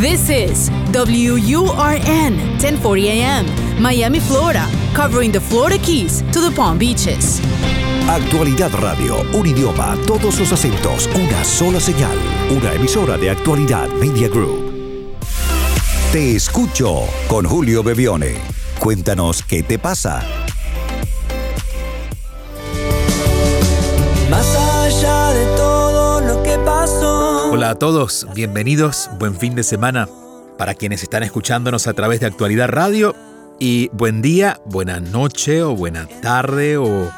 This 0.00 0.30
is 0.30 0.70
WURN 0.94 2.32
1040 2.56 3.10
AM, 3.10 3.44
Miami, 3.82 4.18
Florida, 4.18 4.66
covering 4.94 5.30
the 5.30 5.40
Florida 5.40 5.76
Keys 5.76 6.22
to 6.32 6.40
the 6.40 6.50
Palm 6.56 6.78
Beaches. 6.78 7.38
Actualidad 8.08 8.70
Radio, 8.80 9.20
un 9.34 9.46
idioma, 9.46 9.98
todos 10.06 10.40
los 10.40 10.50
acentos, 10.52 11.06
una 11.14 11.44
sola 11.44 11.80
señal, 11.80 12.16
una 12.48 12.72
emisora 12.72 13.18
de 13.18 13.28
Actualidad 13.28 13.90
Media 14.00 14.28
Group. 14.28 14.72
Te 16.12 16.34
escucho 16.34 17.04
con 17.28 17.44
Julio 17.44 17.82
Bebione. 17.82 18.38
Cuéntanos 18.78 19.42
qué 19.42 19.62
te 19.62 19.78
pasa. 19.78 20.39
Hola 27.52 27.70
a 27.70 27.74
todos, 27.74 28.28
bienvenidos, 28.32 29.10
buen 29.18 29.36
fin 29.36 29.56
de 29.56 29.64
semana 29.64 30.08
para 30.56 30.74
quienes 30.74 31.02
están 31.02 31.24
escuchándonos 31.24 31.88
a 31.88 31.94
través 31.94 32.20
de 32.20 32.26
Actualidad 32.26 32.68
Radio 32.68 33.16
y 33.58 33.88
buen 33.88 34.22
día, 34.22 34.60
buena 34.66 35.00
noche 35.00 35.64
o 35.64 35.74
buena 35.74 36.06
tarde 36.22 36.76
o 36.76 37.10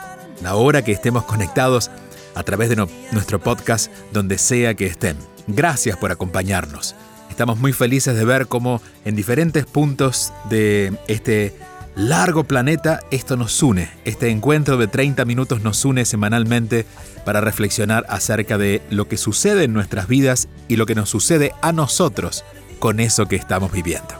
la 0.42 0.54
hora 0.54 0.82
que 0.82 0.92
estemos 0.92 1.24
conectados 1.24 1.90
a 2.34 2.42
través 2.44 2.70
de 2.70 2.76
nuestro 2.76 3.40
podcast 3.40 3.92
donde 4.10 4.38
sea 4.38 4.72
que 4.72 4.86
estén. 4.86 5.18
Gracias 5.48 5.98
por 5.98 6.10
acompañarnos. 6.10 6.94
Estamos 7.28 7.58
muy 7.58 7.74
felices 7.74 8.16
de 8.16 8.24
ver 8.24 8.46
cómo 8.46 8.80
en 9.04 9.14
diferentes 9.14 9.66
puntos 9.66 10.32
de 10.48 10.96
este 11.08 11.54
largo 11.94 12.44
planeta 12.44 13.00
esto 13.10 13.36
nos 13.36 13.62
une. 13.62 13.90
Este 14.04 14.30
encuentro 14.30 14.76
de 14.76 14.86
30 14.86 15.24
minutos 15.24 15.62
nos 15.62 15.84
une 15.84 16.04
semanalmente 16.04 16.86
para 17.24 17.40
reflexionar 17.40 18.04
acerca 18.08 18.58
de 18.58 18.82
lo 18.90 19.08
que 19.08 19.16
sucede 19.16 19.64
en 19.64 19.72
nuestras 19.72 20.06
vidas 20.08 20.48
y 20.68 20.76
lo 20.76 20.86
que 20.86 20.94
nos 20.94 21.10
sucede 21.10 21.52
a 21.62 21.72
nosotros 21.72 22.44
con 22.78 23.00
eso 23.00 23.26
que 23.26 23.34
estamos 23.36 23.72
viviendo. 23.72 24.14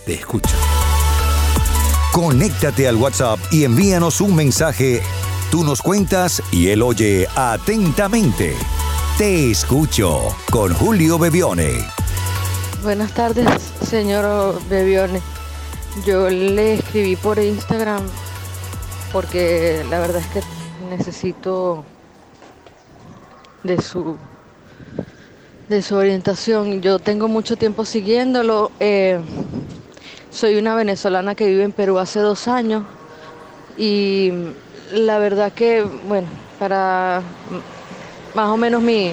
Te 0.05 0.15
escucho. 0.15 0.55
Conéctate 2.11 2.87
al 2.87 2.95
WhatsApp 2.95 3.37
y 3.51 3.63
envíanos 3.63 4.19
un 4.19 4.35
mensaje. 4.35 5.03
Tú 5.51 5.63
nos 5.63 5.79
cuentas 5.81 6.41
y 6.51 6.69
él 6.69 6.81
oye 6.81 7.27
atentamente. 7.35 8.55
Te 9.17 9.51
escucho 9.51 10.35
con 10.51 10.73
Julio 10.73 11.19
Bebione. 11.19 11.85
Buenas 12.83 13.13
tardes, 13.13 13.47
señor 13.87 14.59
Bebione. 14.69 15.21
Yo 16.05 16.29
le 16.29 16.73
escribí 16.75 17.15
por 17.15 17.39
Instagram 17.39 18.01
porque 19.11 19.83
la 19.89 19.99
verdad 19.99 20.17
es 20.21 20.27
que 20.27 20.41
necesito 20.89 21.83
de 23.63 23.81
su 23.81 24.17
de 25.67 25.81
su 25.81 25.95
orientación. 25.95 26.81
Yo 26.81 26.99
tengo 26.99 27.27
mucho 27.27 27.55
tiempo 27.57 27.85
siguiéndolo. 27.85 28.71
eh, 28.79 29.19
soy 30.31 30.55
una 30.55 30.75
venezolana 30.75 31.35
que 31.35 31.47
vive 31.47 31.63
en 31.63 31.71
Perú 31.71 31.97
hace 31.97 32.19
dos 32.19 32.47
años 32.47 32.83
y 33.77 34.31
la 34.93 35.17
verdad 35.19 35.51
que, 35.53 35.83
bueno, 35.83 36.27
para 36.59 37.21
más 38.33 38.49
o 38.49 38.57
menos 38.57 38.81
mi 38.81 39.11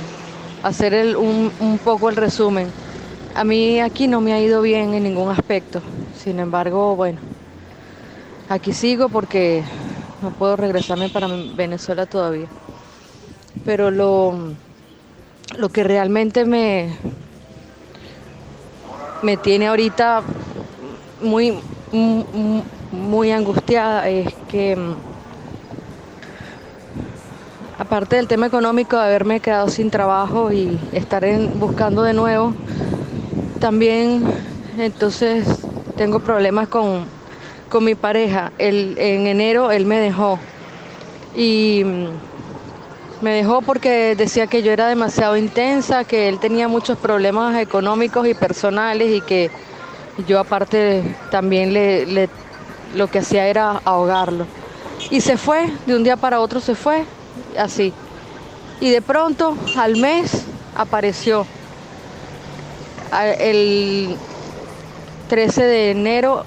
hacer 0.63 0.95
el- 0.95 1.17
un, 1.17 1.53
un 1.59 1.79
poco 1.79 2.09
el 2.11 2.17
resumen. 2.17 2.69
A 3.35 3.45
mí 3.45 3.81
aquí 3.81 4.09
no 4.09 4.21
me 4.21 4.33
ha 4.33 4.41
ido 4.41 4.63
bien 4.63 4.95
en 4.95 5.03
ningún 5.05 5.31
aspecto. 5.31 5.83
Sin 6.27 6.41
embargo, 6.41 6.97
bueno, 6.97 7.21
aquí 8.49 8.73
sigo 8.73 9.09
porque 9.09 9.65
no 10.23 10.31
puedo 10.33 10.57
regresarme 10.57 11.09
para 11.09 11.29
Venezuela 11.29 12.07
todavía. 12.07 12.49
Pero 13.65 13.91
lo, 13.91 14.57
lo 15.59 15.69
que 15.71 15.85
realmente 15.85 16.45
me, 16.45 16.97
me 19.23 19.37
tiene 19.37 19.67
ahorita 19.69 20.23
muy, 21.21 21.53
muy, 21.93 22.65
muy 22.91 23.31
angustiada 23.33 24.09
es 24.09 24.35
que 24.49 24.77
mm, 24.77 24.95
aparte 27.79 28.17
del 28.17 28.29
tema 28.29 28.47
económico 28.47 28.97
de 28.97 29.05
haberme 29.05 29.41
quedado 29.41 29.69
sin 29.69 29.91
trabajo 29.91 30.53
y 30.53 30.79
estar 30.93 31.25
buscando 31.55 32.03
de 32.03 32.15
nuevo, 32.15 32.55
también 33.59 34.23
entonces 34.79 35.66
tengo 35.97 36.21
problemas 36.21 36.69
con, 36.69 37.05
con 37.69 37.85
mi 37.85 37.95
pareja. 37.95 38.53
El- 38.59 38.97
en 38.99 39.27
enero 39.27 39.71
él 39.71 39.87
me 39.87 39.99
dejó 39.99 40.39
y 41.35 41.83
mm, 41.85 43.25
me 43.25 43.31
dejó 43.33 43.63
porque 43.63 44.15
decía 44.17 44.47
que 44.47 44.63
yo 44.63 44.73
era 44.73 44.89
demasiado 44.89 45.37
intensa, 45.37 46.05
que 46.05 46.29
él 46.29 46.39
tenía 46.39 46.69
muchos 46.69 46.99
problemas 46.99 47.57
económicos 47.61 48.27
y 48.27 48.35
personales 48.35 49.11
y 49.11 49.21
que 49.23 49.51
yo 50.27 50.39
aparte 50.39 51.03
también 51.31 51.73
le, 51.73 52.29
lo 52.95 53.09
que 53.09 53.19
hacía 53.21 53.47
era 53.49 53.81
ahogarlo. 53.85 54.47
Y 55.11 55.21
se 55.21 55.37
fue, 55.37 55.71
de 55.87 55.95
un 55.97 56.05
día 56.05 56.17
para 56.17 56.41
otro 56.41 56.61
se 56.61 56.75
fue, 56.75 57.05
así. 57.59 57.93
Y 58.81 58.91
de 58.91 59.03
pronto, 59.03 59.57
al 59.77 59.97
mes, 59.97 60.45
apareció. 60.75 61.47
El 63.39 64.17
13 65.29 65.65
de 65.65 65.91
enero, 65.91 66.45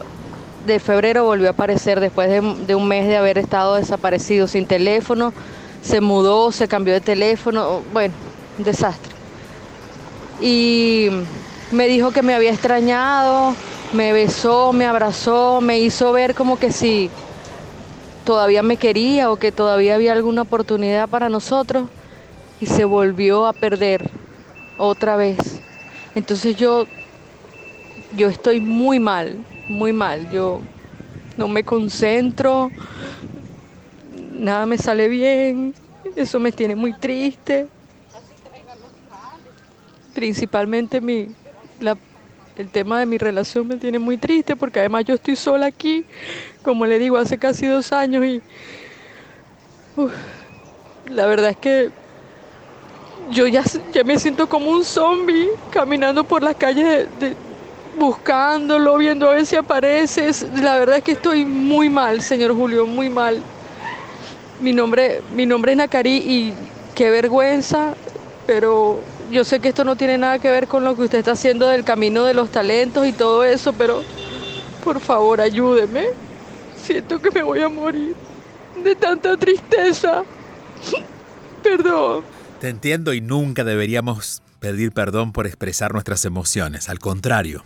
de 0.66 0.80
febrero 0.80 1.26
volvió 1.26 1.48
a 1.48 1.52
aparecer 1.52 2.00
después 2.00 2.30
de, 2.30 2.76
un 2.76 2.88
mes 2.88 3.08
de 3.08 3.18
haber 3.18 3.38
estado 3.38 3.76
desaparecido, 3.76 4.48
sin 4.48 4.66
teléfono. 4.66 5.34
Se 5.82 6.02
mudó, 6.02 6.52
se 6.52 6.68
cambió 6.68 6.94
de 6.94 7.02
teléfono, 7.02 7.82
bueno, 7.94 8.14
un 8.58 8.64
desastre. 8.64 9.12
Y 10.42 11.10
me 11.72 11.88
dijo 11.88 12.12
que 12.12 12.22
me 12.22 12.34
había 12.34 12.52
extrañado, 12.52 13.56
me 13.94 14.14
besó, 14.14 14.74
me 14.74 14.86
abrazó, 14.86 15.62
me 15.62 15.80
hizo 15.80 16.12
ver 16.12 16.36
como 16.36 16.60
que 16.60 16.72
si 16.72 17.10
todavía 18.24 18.62
me 18.62 18.78
quería 18.78 19.32
o 19.32 19.38
que 19.38 19.52
todavía 19.52 19.96
había 19.96 20.14
alguna 20.14 20.44
oportunidad 20.44 21.10
para 21.10 21.30
nosotros 21.30 21.88
y 22.62 22.66
se 22.66 22.86
volvió 22.86 23.48
a 23.48 23.54
perder 23.54 24.10
otra 24.78 25.16
vez. 25.16 25.38
Entonces 26.16 26.56
yo 26.56 26.86
yo 28.12 28.28
estoy 28.30 28.60
muy 28.62 29.00
mal, 29.00 29.46
muy 29.68 29.94
mal. 29.94 30.30
Yo 30.30 30.68
no 31.38 31.48
me 31.48 31.64
concentro, 31.64 32.74
nada 34.02 34.66
me 34.66 34.78
sale 34.78 35.08
bien, 35.08 35.76
eso 36.16 36.40
me 36.40 36.52
tiene 36.52 36.76
muy 36.76 36.94
triste. 36.94 37.70
Principalmente 40.14 41.02
mi, 41.02 41.36
la- 41.80 42.00
el 42.56 42.72
tema 42.72 43.00
de 43.00 43.06
mi 43.06 43.18
relación 43.18 43.68
me 43.68 43.78
tiene 43.78 44.00
muy 44.00 44.18
triste 44.18 44.56
porque 44.58 44.80
además 44.80 45.06
yo 45.06 45.16
estoy 45.16 45.36
sola 45.36 45.68
aquí, 45.68 46.08
como 46.64 46.86
le 46.86 47.00
digo, 47.00 47.18
hace 47.18 47.40
casi 47.40 47.68
dos 47.68 47.94
años 47.94 48.26
y 48.26 48.44
la 51.06 51.26
verdad 51.28 51.52
es 51.52 51.58
que 51.58 51.92
yo 53.30 53.48
ya, 53.48 53.64
ya 53.94 54.04
me 54.04 54.18
siento 54.20 54.48
como 54.48 54.72
un 54.72 54.84
zombie 54.86 55.50
caminando 55.70 56.26
por 56.26 56.44
las 56.44 56.56
calles 56.56 57.10
de- 57.12 57.38
buscándolo, 58.00 58.98
viendo 58.98 59.30
a 59.30 59.36
ver 59.36 59.46
si 59.46 59.56
aparece. 59.56 60.32
La 60.56 60.80
verdad 60.80 60.98
es 60.98 61.04
que 61.04 61.12
estoy 61.12 61.46
muy 61.46 61.90
mal, 61.90 62.22
señor 62.22 62.56
Julio, 62.56 62.88
muy 62.88 63.10
mal. 63.10 63.44
Mi 64.62 64.74
nombre, 64.74 65.22
mi 65.36 65.46
nombre 65.46 65.74
es 65.74 65.78
Nacari 65.78 66.18
y 66.18 66.54
qué 66.96 67.10
vergüenza, 67.10 67.94
pero 68.48 69.00
yo 69.32 69.44
sé 69.44 69.60
que 69.60 69.70
esto 69.70 69.84
no 69.84 69.96
tiene 69.96 70.18
nada 70.18 70.40
que 70.40 70.50
ver 70.50 70.68
con 70.68 70.84
lo 70.84 70.96
que 70.96 71.04
usted 71.04 71.20
está 71.20 71.34
haciendo 71.34 71.68
del 71.68 71.84
camino 71.84 72.26
de 72.26 72.34
los 72.34 72.50
talentos 72.50 73.06
y 73.08 73.14
todo 73.14 73.44
eso, 73.44 73.74
pero 73.74 74.04
por 74.84 75.00
favor 75.00 75.40
ayúdeme. 75.40 76.08
Siento 76.82 77.22
que 77.22 77.32
me 77.32 77.44
voy 77.44 77.62
a 77.62 77.70
morir 77.70 78.16
de 78.84 78.96
tanta 78.96 79.38
tristeza. 79.38 80.24
Perdón. 81.64 82.24
Te 82.60 82.70
entiendo 82.70 83.14
y 83.14 83.22
nunca 83.22 83.64
deberíamos 83.64 84.42
pedir 84.60 84.92
perdón 84.92 85.32
por 85.32 85.48
expresar 85.48 85.94
nuestras 85.94 86.26
emociones. 86.26 86.90
Al 86.90 87.00
contrario, 87.00 87.64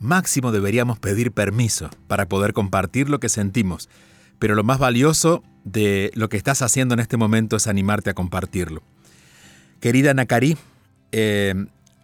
máximo 0.00 0.50
deberíamos 0.50 0.98
pedir 0.98 1.30
permiso 1.30 1.90
para 2.08 2.28
poder 2.28 2.52
compartir 2.52 3.08
lo 3.08 3.20
que 3.20 3.28
sentimos. 3.28 3.88
Pero 4.40 4.54
lo 4.54 4.64
más 4.64 4.78
valioso 4.78 5.44
de 5.64 6.10
lo 6.14 6.28
que 6.28 6.36
estás 6.36 6.62
haciendo 6.62 6.94
en 6.94 7.00
este 7.00 7.16
momento 7.16 7.56
es 7.56 7.68
animarte 7.68 8.10
a 8.10 8.14
compartirlo. 8.14 8.82
Querida 9.80 10.12
Nakari, 10.14 10.56
eh, 11.12 11.54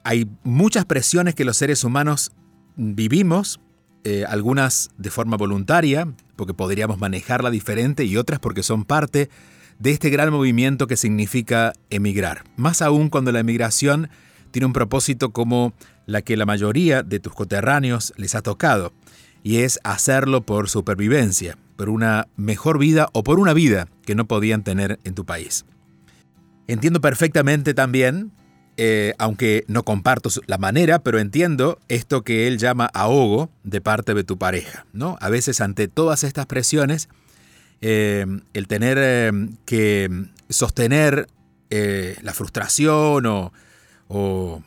hay 0.04 0.28
muchas 0.44 0.84
presiones 0.84 1.34
que 1.34 1.44
los 1.44 1.56
seres 1.56 1.82
humanos 1.82 2.32
vivimos 2.76 3.58
eh, 4.08 4.24
algunas 4.28 4.90
de 4.98 5.10
forma 5.10 5.36
voluntaria, 5.36 6.06
porque 6.36 6.54
podríamos 6.54 7.00
manejarla 7.00 7.50
diferente, 7.50 8.04
y 8.04 8.16
otras 8.16 8.38
porque 8.38 8.62
son 8.62 8.84
parte 8.84 9.28
de 9.80 9.90
este 9.90 10.10
gran 10.10 10.30
movimiento 10.30 10.86
que 10.86 10.96
significa 10.96 11.72
emigrar. 11.90 12.44
Más 12.56 12.82
aún 12.82 13.08
cuando 13.08 13.32
la 13.32 13.40
emigración 13.40 14.08
tiene 14.52 14.66
un 14.66 14.72
propósito 14.72 15.32
como 15.32 15.72
la 16.06 16.22
que 16.22 16.36
la 16.36 16.46
mayoría 16.46 17.02
de 17.02 17.20
tus 17.20 17.34
coterráneos 17.34 18.12
les 18.16 18.34
ha 18.34 18.42
tocado, 18.42 18.92
y 19.42 19.58
es 19.58 19.78
hacerlo 19.84 20.42
por 20.42 20.68
supervivencia, 20.68 21.58
por 21.76 21.90
una 21.90 22.28
mejor 22.36 22.78
vida 22.78 23.08
o 23.12 23.22
por 23.22 23.38
una 23.38 23.52
vida 23.52 23.88
que 24.04 24.14
no 24.14 24.26
podían 24.26 24.64
tener 24.64 24.98
en 25.04 25.14
tu 25.14 25.24
país. 25.24 25.64
Entiendo 26.66 27.00
perfectamente 27.00 27.74
también, 27.74 28.32
eh, 28.76 29.14
aunque 29.18 29.64
no 29.68 29.84
comparto 29.84 30.28
la 30.46 30.58
manera, 30.58 30.98
pero 30.98 31.18
entiendo 31.18 31.78
esto 31.88 32.22
que 32.22 32.46
él 32.46 32.58
llama 32.58 32.90
ahogo 32.92 33.50
de 33.62 33.80
parte 33.80 34.14
de 34.14 34.24
tu 34.24 34.36
pareja. 34.36 34.84
¿no? 34.92 35.16
A 35.20 35.30
veces 35.30 35.60
ante 35.60 35.88
todas 35.88 36.24
estas 36.24 36.46
presiones, 36.46 37.08
eh, 37.80 38.26
el 38.52 38.66
tener 38.66 38.98
eh, 39.00 39.32
que 39.64 40.10
sostener 40.48 41.28
la 41.70 42.32
frustración 42.32 43.26
o, 44.08 44.62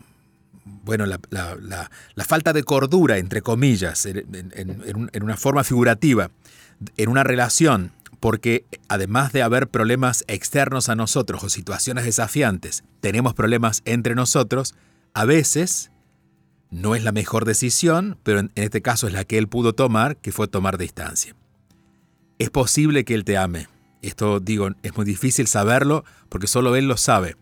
bueno, 0.83 1.05
la, 1.05 1.89
falta 2.25 2.53
de 2.53 2.63
cordura, 2.63 3.17
entre 3.17 3.41
comillas, 3.41 4.05
en 4.05 5.23
una 5.23 5.37
forma 5.37 5.63
figurativa, 5.63 6.31
en 6.97 7.09
una 7.09 7.23
relación 7.23 7.91
porque 8.19 8.65
además 8.87 9.31
de 9.31 9.41
haber 9.41 9.69
problemas 9.69 10.23
externos 10.27 10.89
a 10.89 10.95
nosotros 10.95 11.43
o 11.43 11.49
situaciones 11.49 12.05
desafiantes, 12.05 12.83
tenemos 12.99 13.33
problemas 13.33 13.81
entre 13.85 14.15
nosotros, 14.15 14.75
a 15.13 15.25
veces 15.25 15.91
no 16.69 16.95
es 16.95 17.03
la 17.03 17.11
mejor 17.11 17.45
decisión, 17.45 18.17
pero 18.23 18.39
en 18.39 18.51
este 18.55 18.81
caso 18.81 19.07
es 19.07 19.13
la 19.13 19.23
que 19.23 19.37
él 19.37 19.47
pudo 19.47 19.73
tomar, 19.73 20.17
que 20.17 20.31
fue 20.31 20.47
tomar 20.47 20.77
distancia. 20.77 21.35
Es 22.37 22.49
posible 22.49 23.05
que 23.05 23.15
él 23.15 23.23
te 23.23 23.37
ame. 23.37 23.67
Esto 24.01 24.39
digo, 24.39 24.69
es 24.83 24.95
muy 24.95 25.05
difícil 25.05 25.47
saberlo 25.47 26.05
porque 26.29 26.47
solo 26.47 26.75
él 26.75 26.87
lo 26.87 26.97
sabe. 26.97 27.35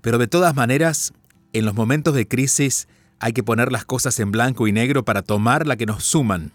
Pero 0.00 0.18
de 0.18 0.26
todas 0.26 0.54
maneras, 0.54 1.12
en 1.54 1.64
los 1.64 1.74
momentos 1.74 2.14
de 2.14 2.28
crisis 2.28 2.88
hay 3.20 3.32
que 3.32 3.42
poner 3.42 3.72
las 3.72 3.84
cosas 3.84 4.20
en 4.20 4.30
blanco 4.30 4.68
y 4.68 4.72
negro 4.72 5.04
para 5.04 5.22
tomar 5.22 5.66
la 5.66 5.76
que 5.76 5.86
nos 5.86 6.04
suman, 6.04 6.52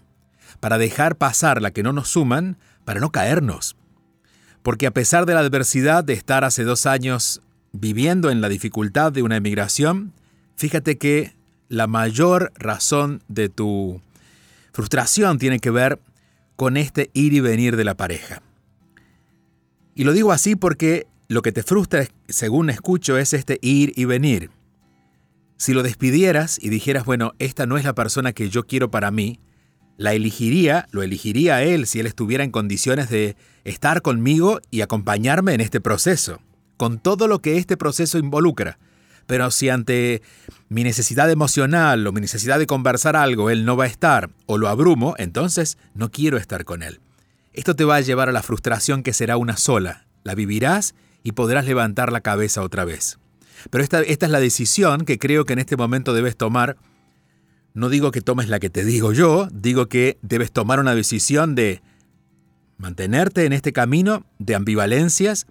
para 0.60 0.78
dejar 0.78 1.16
pasar 1.16 1.60
la 1.60 1.72
que 1.72 1.82
no 1.82 1.92
nos 1.92 2.08
suman, 2.08 2.58
para 2.84 3.00
no 3.00 3.10
caernos. 3.10 3.76
Porque 4.62 4.86
a 4.86 4.92
pesar 4.92 5.26
de 5.26 5.34
la 5.34 5.40
adversidad 5.40 6.04
de 6.04 6.12
estar 6.12 6.44
hace 6.44 6.64
dos 6.64 6.86
años 6.86 7.40
viviendo 7.72 8.30
en 8.30 8.40
la 8.40 8.48
dificultad 8.48 9.10
de 9.10 9.22
una 9.22 9.36
emigración, 9.36 10.12
fíjate 10.56 10.98
que 10.98 11.34
la 11.68 11.86
mayor 11.86 12.52
razón 12.56 13.22
de 13.28 13.48
tu 13.48 14.02
frustración 14.72 15.38
tiene 15.38 15.60
que 15.60 15.70
ver 15.70 15.98
con 16.56 16.76
este 16.76 17.10
ir 17.14 17.32
y 17.32 17.40
venir 17.40 17.76
de 17.76 17.84
la 17.84 17.96
pareja. 17.96 18.42
Y 19.94 20.04
lo 20.04 20.12
digo 20.12 20.30
así 20.30 20.56
porque 20.56 21.06
lo 21.28 21.42
que 21.42 21.52
te 21.52 21.62
frustra, 21.62 22.06
según 22.28 22.70
escucho, 22.70 23.16
es 23.16 23.32
este 23.32 23.58
ir 23.62 23.92
y 23.96 24.04
venir. 24.04 24.50
Si 25.60 25.74
lo 25.74 25.82
despidieras 25.82 26.58
y 26.58 26.70
dijeras, 26.70 27.04
bueno, 27.04 27.34
esta 27.38 27.66
no 27.66 27.76
es 27.76 27.84
la 27.84 27.94
persona 27.94 28.32
que 28.32 28.48
yo 28.48 28.66
quiero 28.66 28.90
para 28.90 29.10
mí, 29.10 29.40
la 29.98 30.14
elegiría, 30.14 30.88
lo 30.90 31.02
elegiría 31.02 31.56
a 31.56 31.62
él 31.62 31.86
si 31.86 32.00
él 32.00 32.06
estuviera 32.06 32.44
en 32.44 32.50
condiciones 32.50 33.10
de 33.10 33.36
estar 33.64 34.00
conmigo 34.00 34.60
y 34.70 34.80
acompañarme 34.80 35.52
en 35.52 35.60
este 35.60 35.82
proceso, 35.82 36.40
con 36.78 36.98
todo 36.98 37.28
lo 37.28 37.40
que 37.40 37.58
este 37.58 37.76
proceso 37.76 38.16
involucra. 38.16 38.78
Pero 39.26 39.50
si 39.50 39.68
ante 39.68 40.22
mi 40.70 40.82
necesidad 40.82 41.30
emocional 41.30 42.06
o 42.06 42.12
mi 42.12 42.22
necesidad 42.22 42.58
de 42.58 42.66
conversar 42.66 43.14
algo 43.14 43.50
él 43.50 43.66
no 43.66 43.76
va 43.76 43.84
a 43.84 43.88
estar 43.88 44.30
o 44.46 44.56
lo 44.56 44.66
abrumo, 44.66 45.14
entonces 45.18 45.76
no 45.92 46.10
quiero 46.10 46.38
estar 46.38 46.64
con 46.64 46.82
él. 46.82 47.00
Esto 47.52 47.76
te 47.76 47.84
va 47.84 47.96
a 47.96 48.00
llevar 48.00 48.30
a 48.30 48.32
la 48.32 48.42
frustración 48.42 49.02
que 49.02 49.12
será 49.12 49.36
una 49.36 49.58
sola. 49.58 50.06
La 50.24 50.34
vivirás 50.34 50.94
y 51.22 51.32
podrás 51.32 51.66
levantar 51.66 52.12
la 52.12 52.22
cabeza 52.22 52.62
otra 52.62 52.86
vez. 52.86 53.19
Pero 53.68 53.84
esta, 53.84 54.00
esta 54.00 54.26
es 54.26 54.32
la 54.32 54.40
decisión 54.40 55.04
que 55.04 55.18
creo 55.18 55.44
que 55.44 55.52
en 55.52 55.58
este 55.58 55.76
momento 55.76 56.14
debes 56.14 56.36
tomar 56.36 56.76
no 57.74 57.88
digo 57.88 58.10
que 58.10 58.20
tomes 58.20 58.48
la 58.48 58.58
que 58.58 58.70
te 58.70 58.84
digo 58.84 59.12
yo, 59.12 59.48
digo 59.52 59.86
que 59.86 60.18
debes 60.22 60.52
tomar 60.52 60.80
una 60.80 60.94
decisión 60.94 61.54
de 61.54 61.82
mantenerte 62.78 63.44
en 63.44 63.52
este 63.52 63.72
camino 63.72 64.26
de 64.38 64.54
ambivalencias, 64.54 65.46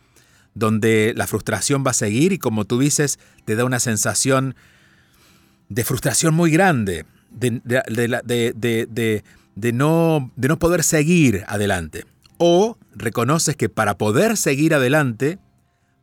donde 0.53 1.13
la 1.15 1.27
frustración 1.27 1.83
va 1.85 1.91
a 1.91 1.93
seguir 1.93 2.33
y 2.33 2.39
como 2.39 2.65
tú 2.65 2.79
dices, 2.79 3.19
te 3.45 3.55
da 3.55 3.65
una 3.65 3.79
sensación 3.79 4.55
de 5.69 5.85
frustración 5.85 6.33
muy 6.33 6.51
grande, 6.51 7.05
de, 7.29 7.61
no, 9.73 10.31
de 10.35 10.47
no 10.47 10.59
poder 10.59 10.83
seguir 10.83 11.43
adelante. 11.47 12.05
O 12.37 12.77
reconoces 12.93 13.55
que 13.55 13.69
para 13.69 13.97
poder 13.97 14.35
seguir 14.35 14.73
adelante 14.73 15.37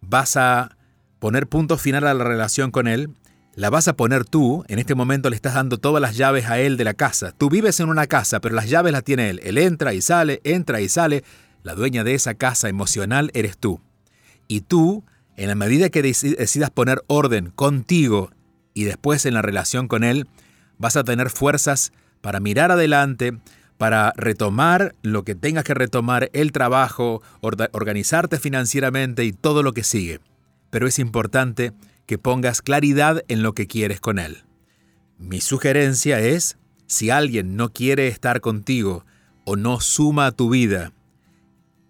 vas 0.00 0.36
a 0.36 0.75
poner 1.18 1.46
punto 1.46 1.78
final 1.78 2.06
a 2.06 2.14
la 2.14 2.24
relación 2.24 2.70
con 2.70 2.88
él 2.88 3.10
la 3.56 3.70
vas 3.70 3.88
a 3.88 3.96
poner 3.96 4.26
tú, 4.26 4.64
en 4.68 4.78
este 4.78 4.94
momento 4.94 5.30
le 5.30 5.36
estás 5.36 5.54
dando 5.54 5.78
todas 5.78 6.00
las 6.00 6.14
llaves 6.14 6.44
a 6.44 6.58
él 6.58 6.76
de 6.76 6.84
la 6.84 6.92
casa. 6.92 7.32
Tú 7.32 7.48
vives 7.48 7.80
en 7.80 7.88
una 7.88 8.06
casa, 8.06 8.38
pero 8.38 8.54
las 8.54 8.68
llaves 8.68 8.92
las 8.92 9.02
tiene 9.02 9.30
él. 9.30 9.40
Él 9.42 9.56
entra 9.56 9.94
y 9.94 10.02
sale, 10.02 10.42
entra 10.44 10.82
y 10.82 10.90
sale. 10.90 11.24
La 11.62 11.74
dueña 11.74 12.04
de 12.04 12.12
esa 12.12 12.34
casa 12.34 12.68
emocional 12.68 13.30
eres 13.32 13.56
tú. 13.56 13.80
Y 14.46 14.60
tú, 14.60 15.04
en 15.36 15.48
la 15.48 15.54
medida 15.54 15.88
que 15.88 16.02
decidas 16.02 16.68
poner 16.70 17.02
orden 17.06 17.50
contigo 17.50 18.30
y 18.74 18.84
después 18.84 19.24
en 19.24 19.32
la 19.32 19.40
relación 19.40 19.88
con 19.88 20.04
él, 20.04 20.28
vas 20.76 20.96
a 20.96 21.04
tener 21.04 21.30
fuerzas 21.30 21.94
para 22.20 22.40
mirar 22.40 22.70
adelante, 22.70 23.38
para 23.78 24.12
retomar 24.16 24.94
lo 25.00 25.24
que 25.24 25.34
tengas 25.34 25.64
que 25.64 25.72
retomar, 25.72 26.28
el 26.34 26.52
trabajo, 26.52 27.22
organizarte 27.40 28.38
financieramente 28.38 29.24
y 29.24 29.32
todo 29.32 29.62
lo 29.62 29.72
que 29.72 29.82
sigue. 29.82 30.20
Pero 30.70 30.86
es 30.86 30.98
importante 30.98 31.72
que 32.06 32.18
pongas 32.18 32.62
claridad 32.62 33.22
en 33.28 33.42
lo 33.42 33.52
que 33.52 33.66
quieres 33.66 34.00
con 34.00 34.18
él. 34.18 34.44
Mi 35.18 35.40
sugerencia 35.40 36.20
es, 36.20 36.58
si 36.86 37.10
alguien 37.10 37.56
no 37.56 37.72
quiere 37.72 38.08
estar 38.08 38.40
contigo 38.40 39.04
o 39.44 39.56
no 39.56 39.80
suma 39.80 40.26
a 40.26 40.32
tu 40.32 40.50
vida, 40.50 40.92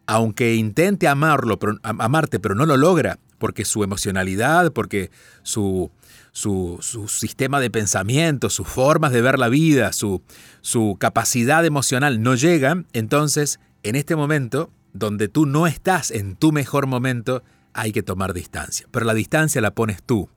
aunque 0.06 0.54
intente 0.54 1.08
amarlo, 1.08 1.58
amarte, 1.82 2.38
pero 2.38 2.54
no 2.54 2.64
lo 2.66 2.76
logra, 2.76 3.18
porque 3.38 3.64
su 3.64 3.82
emocionalidad, 3.82 4.72
porque 4.72 5.10
su, 5.42 5.90
su, 6.32 6.78
sistema 7.08 7.60
de 7.60 7.70
pensamiento, 7.70 8.50
sus 8.50 8.68
formas 8.68 9.12
de 9.12 9.22
ver 9.22 9.38
la 9.38 9.48
vida, 9.48 9.92
su, 9.92 10.22
su 10.60 10.96
capacidad 10.98 11.64
emocional 11.64 12.22
no 12.22 12.34
llegan, 12.34 12.86
entonces 12.92 13.58
en 13.82 13.96
este 13.96 14.16
momento, 14.16 14.70
donde 14.92 15.28
tú 15.28 15.46
no 15.46 15.66
estás 15.66 16.10
en 16.10 16.36
tu 16.36 16.52
mejor 16.52 16.86
momento, 16.86 17.42
hay 17.76 17.92
que 17.92 18.02
tomar 18.02 18.32
distancia. 18.32 18.86
Pero 18.90 19.06
la 19.06 19.14
distancia 19.14 19.60
la 19.60 19.70
pones 19.74 20.02
tú, 20.02 20.28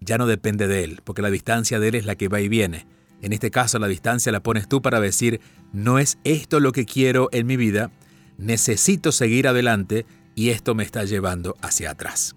ya 0.00 0.18
no 0.18 0.26
depende 0.26 0.66
de 0.66 0.84
él, 0.84 1.00
porque 1.04 1.22
la 1.22 1.30
distancia 1.30 1.78
de 1.78 1.88
él 1.88 1.94
es 1.94 2.06
la 2.06 2.16
que 2.16 2.28
va 2.28 2.40
y 2.40 2.48
viene. 2.48 2.86
En 3.20 3.32
este 3.32 3.50
caso 3.50 3.78
la 3.78 3.88
distancia 3.88 4.32
la 4.32 4.42
pones 4.42 4.68
tú 4.68 4.80
para 4.82 5.00
decir, 5.00 5.40
no 5.72 5.98
es 5.98 6.18
esto 6.24 6.60
lo 6.60 6.72
que 6.72 6.86
quiero 6.86 7.28
en 7.32 7.46
mi 7.46 7.56
vida, 7.56 7.90
necesito 8.38 9.12
seguir 9.12 9.46
adelante 9.48 10.06
y 10.34 10.50
esto 10.50 10.74
me 10.74 10.84
está 10.84 11.04
llevando 11.04 11.56
hacia 11.60 11.90
atrás. 11.90 12.34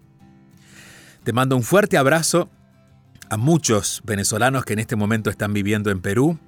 Te 1.24 1.34
mando 1.34 1.55
un 1.55 1.63
fuerte 1.63 1.98
abrazo 1.98 2.50
a 3.29 3.38
muchos 3.38 4.01
venezolanos 4.03 4.65
que 4.65 4.74
en 4.74 4.79
este 4.79 4.96
momento 4.96 5.29
están 5.29 5.53
viviendo 5.53 5.91
en 5.91 6.01
Perú, 6.01 6.39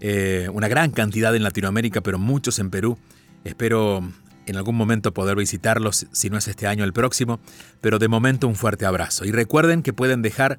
eh, 0.00 0.48
una 0.52 0.68
gran 0.68 0.92
cantidad 0.92 1.34
en 1.36 1.42
Latinoamérica, 1.42 2.00
pero 2.00 2.18
muchos 2.18 2.58
en 2.58 2.70
Perú. 2.70 2.96
Espero 3.44 4.02
en 4.50 4.56
algún 4.56 4.76
momento 4.76 5.14
poder 5.14 5.36
visitarlos, 5.36 6.08
si 6.12 6.28
no 6.28 6.36
es 6.36 6.48
este 6.48 6.66
año, 6.66 6.82
el 6.84 6.92
próximo, 6.92 7.38
pero 7.80 8.00
de 8.00 8.08
momento 8.08 8.48
un 8.48 8.56
fuerte 8.56 8.84
abrazo. 8.84 9.24
Y 9.24 9.30
recuerden 9.30 9.82
que 9.82 9.92
pueden 9.92 10.22
dejar 10.22 10.58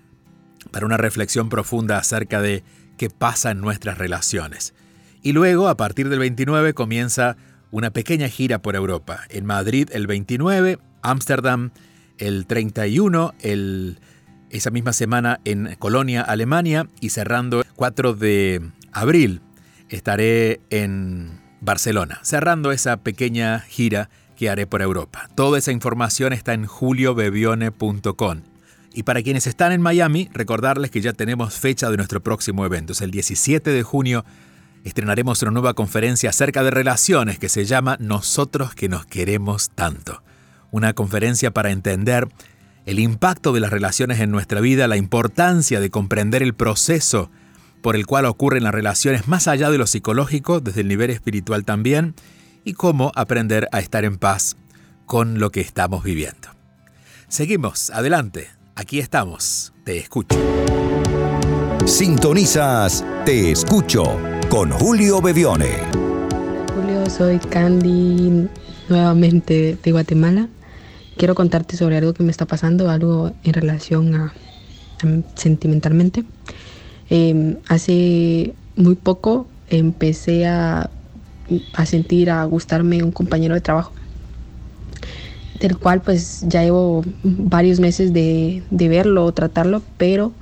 para 0.70 0.84
una 0.84 0.98
reflexión 0.98 1.48
profunda 1.48 1.96
acerca 1.96 2.42
de 2.42 2.62
qué 2.98 3.08
pasa 3.08 3.52
en 3.52 3.60
nuestras 3.60 3.96
relaciones. 3.96 4.74
Y 5.22 5.32
luego, 5.32 5.68
a 5.68 5.76
partir 5.76 6.10
del 6.10 6.18
29, 6.18 6.74
comienza 6.74 7.36
una 7.70 7.90
pequeña 7.90 8.28
gira 8.28 8.60
por 8.60 8.76
Europa. 8.76 9.20
En 9.30 9.46
Madrid 9.46 9.88
el 9.92 10.06
29, 10.06 10.78
Ámsterdam 11.02 11.70
el 12.18 12.46
31, 12.46 13.34
el, 13.40 14.00
esa 14.50 14.70
misma 14.70 14.92
semana 14.92 15.40
en 15.44 15.76
Colonia, 15.78 16.22
Alemania, 16.22 16.88
y 17.00 17.10
cerrando 17.10 17.60
el 17.60 17.66
4 17.76 18.14
de 18.14 18.70
abril 18.92 19.40
estaré 19.88 20.60
en 20.70 21.40
Barcelona, 21.60 22.18
cerrando 22.22 22.72
esa 22.72 22.98
pequeña 22.98 23.60
gira 23.60 24.10
que 24.38 24.48
haré 24.48 24.68
por 24.68 24.82
Europa. 24.82 25.28
Toda 25.34 25.58
esa 25.58 25.72
información 25.72 26.32
está 26.32 26.54
en 26.54 26.64
juliobevione.com. 26.64 28.42
Y 28.94 29.02
para 29.02 29.20
quienes 29.22 29.48
están 29.48 29.72
en 29.72 29.82
Miami, 29.82 30.30
recordarles 30.32 30.92
que 30.92 31.00
ya 31.00 31.12
tenemos 31.12 31.54
fecha 31.54 31.90
de 31.90 31.96
nuestro 31.96 32.22
próximo 32.22 32.64
evento. 32.64 32.92
Es 32.92 33.00
el 33.00 33.10
17 33.10 33.68
de 33.70 33.82
junio. 33.82 34.24
Estrenaremos 34.84 35.42
una 35.42 35.50
nueva 35.50 35.74
conferencia 35.74 36.30
acerca 36.30 36.62
de 36.62 36.70
relaciones 36.70 37.40
que 37.40 37.48
se 37.48 37.64
llama 37.64 37.96
Nosotros 37.98 38.76
que 38.76 38.88
nos 38.88 39.06
queremos 39.06 39.70
tanto. 39.70 40.22
Una 40.70 40.92
conferencia 40.92 41.50
para 41.50 41.72
entender 41.72 42.28
el 42.86 43.00
impacto 43.00 43.52
de 43.52 43.60
las 43.60 43.72
relaciones 43.72 44.20
en 44.20 44.30
nuestra 44.30 44.60
vida, 44.60 44.86
la 44.86 44.96
importancia 44.96 45.80
de 45.80 45.90
comprender 45.90 46.44
el 46.44 46.54
proceso 46.54 47.28
por 47.82 47.96
el 47.96 48.06
cual 48.06 48.24
ocurren 48.24 48.62
las 48.62 48.74
relaciones 48.74 49.26
más 49.26 49.48
allá 49.48 49.68
de 49.70 49.78
lo 49.78 49.86
psicológico, 49.88 50.60
desde 50.60 50.82
el 50.82 50.88
nivel 50.88 51.10
espiritual 51.10 51.64
también, 51.64 52.14
y 52.68 52.74
cómo 52.74 53.12
aprender 53.14 53.66
a 53.72 53.80
estar 53.80 54.04
en 54.04 54.18
paz 54.18 54.58
con 55.06 55.40
lo 55.40 55.50
que 55.50 55.62
estamos 55.62 56.04
viviendo. 56.04 56.48
Seguimos, 57.26 57.88
adelante, 57.88 58.48
aquí 58.74 58.98
estamos, 58.98 59.72
te 59.84 59.96
escucho. 59.96 60.38
Sintonizas 61.86 63.02
Te 63.24 63.52
escucho 63.52 64.18
con 64.50 64.70
Julio 64.70 65.22
Bevione. 65.22 65.78
Julio, 66.74 67.08
soy 67.08 67.38
Candy 67.38 68.46
nuevamente 68.90 69.78
de 69.82 69.92
Guatemala. 69.92 70.48
Quiero 71.16 71.34
contarte 71.34 71.74
sobre 71.74 71.96
algo 71.96 72.12
que 72.12 72.22
me 72.22 72.30
está 72.30 72.44
pasando, 72.44 72.90
algo 72.90 73.32
en 73.44 73.54
relación 73.54 74.14
a, 74.14 74.34
sentimentalmente. 75.36 76.22
Em, 77.08 77.56
hace 77.66 78.52
muy 78.76 78.94
poco 78.94 79.46
empecé 79.70 80.46
a, 80.46 80.90
a, 81.72 81.86
sentir, 81.86 82.30
a 82.30 82.44
gustarme 82.44 83.02
un 83.02 83.12
compañero 83.12 83.54
de 83.54 83.60
trabajo, 83.60 83.92
del 85.60 85.76
cual 85.78 86.02
pues 86.02 86.44
ya 86.46 86.62
llevo 86.62 87.04
varios 87.22 87.80
meses 87.80 88.12
de, 88.12 88.62
de 88.70 88.88
verlo 88.88 89.24
o 89.24 89.32
tratarlo, 89.32 89.82
pero 89.96 90.32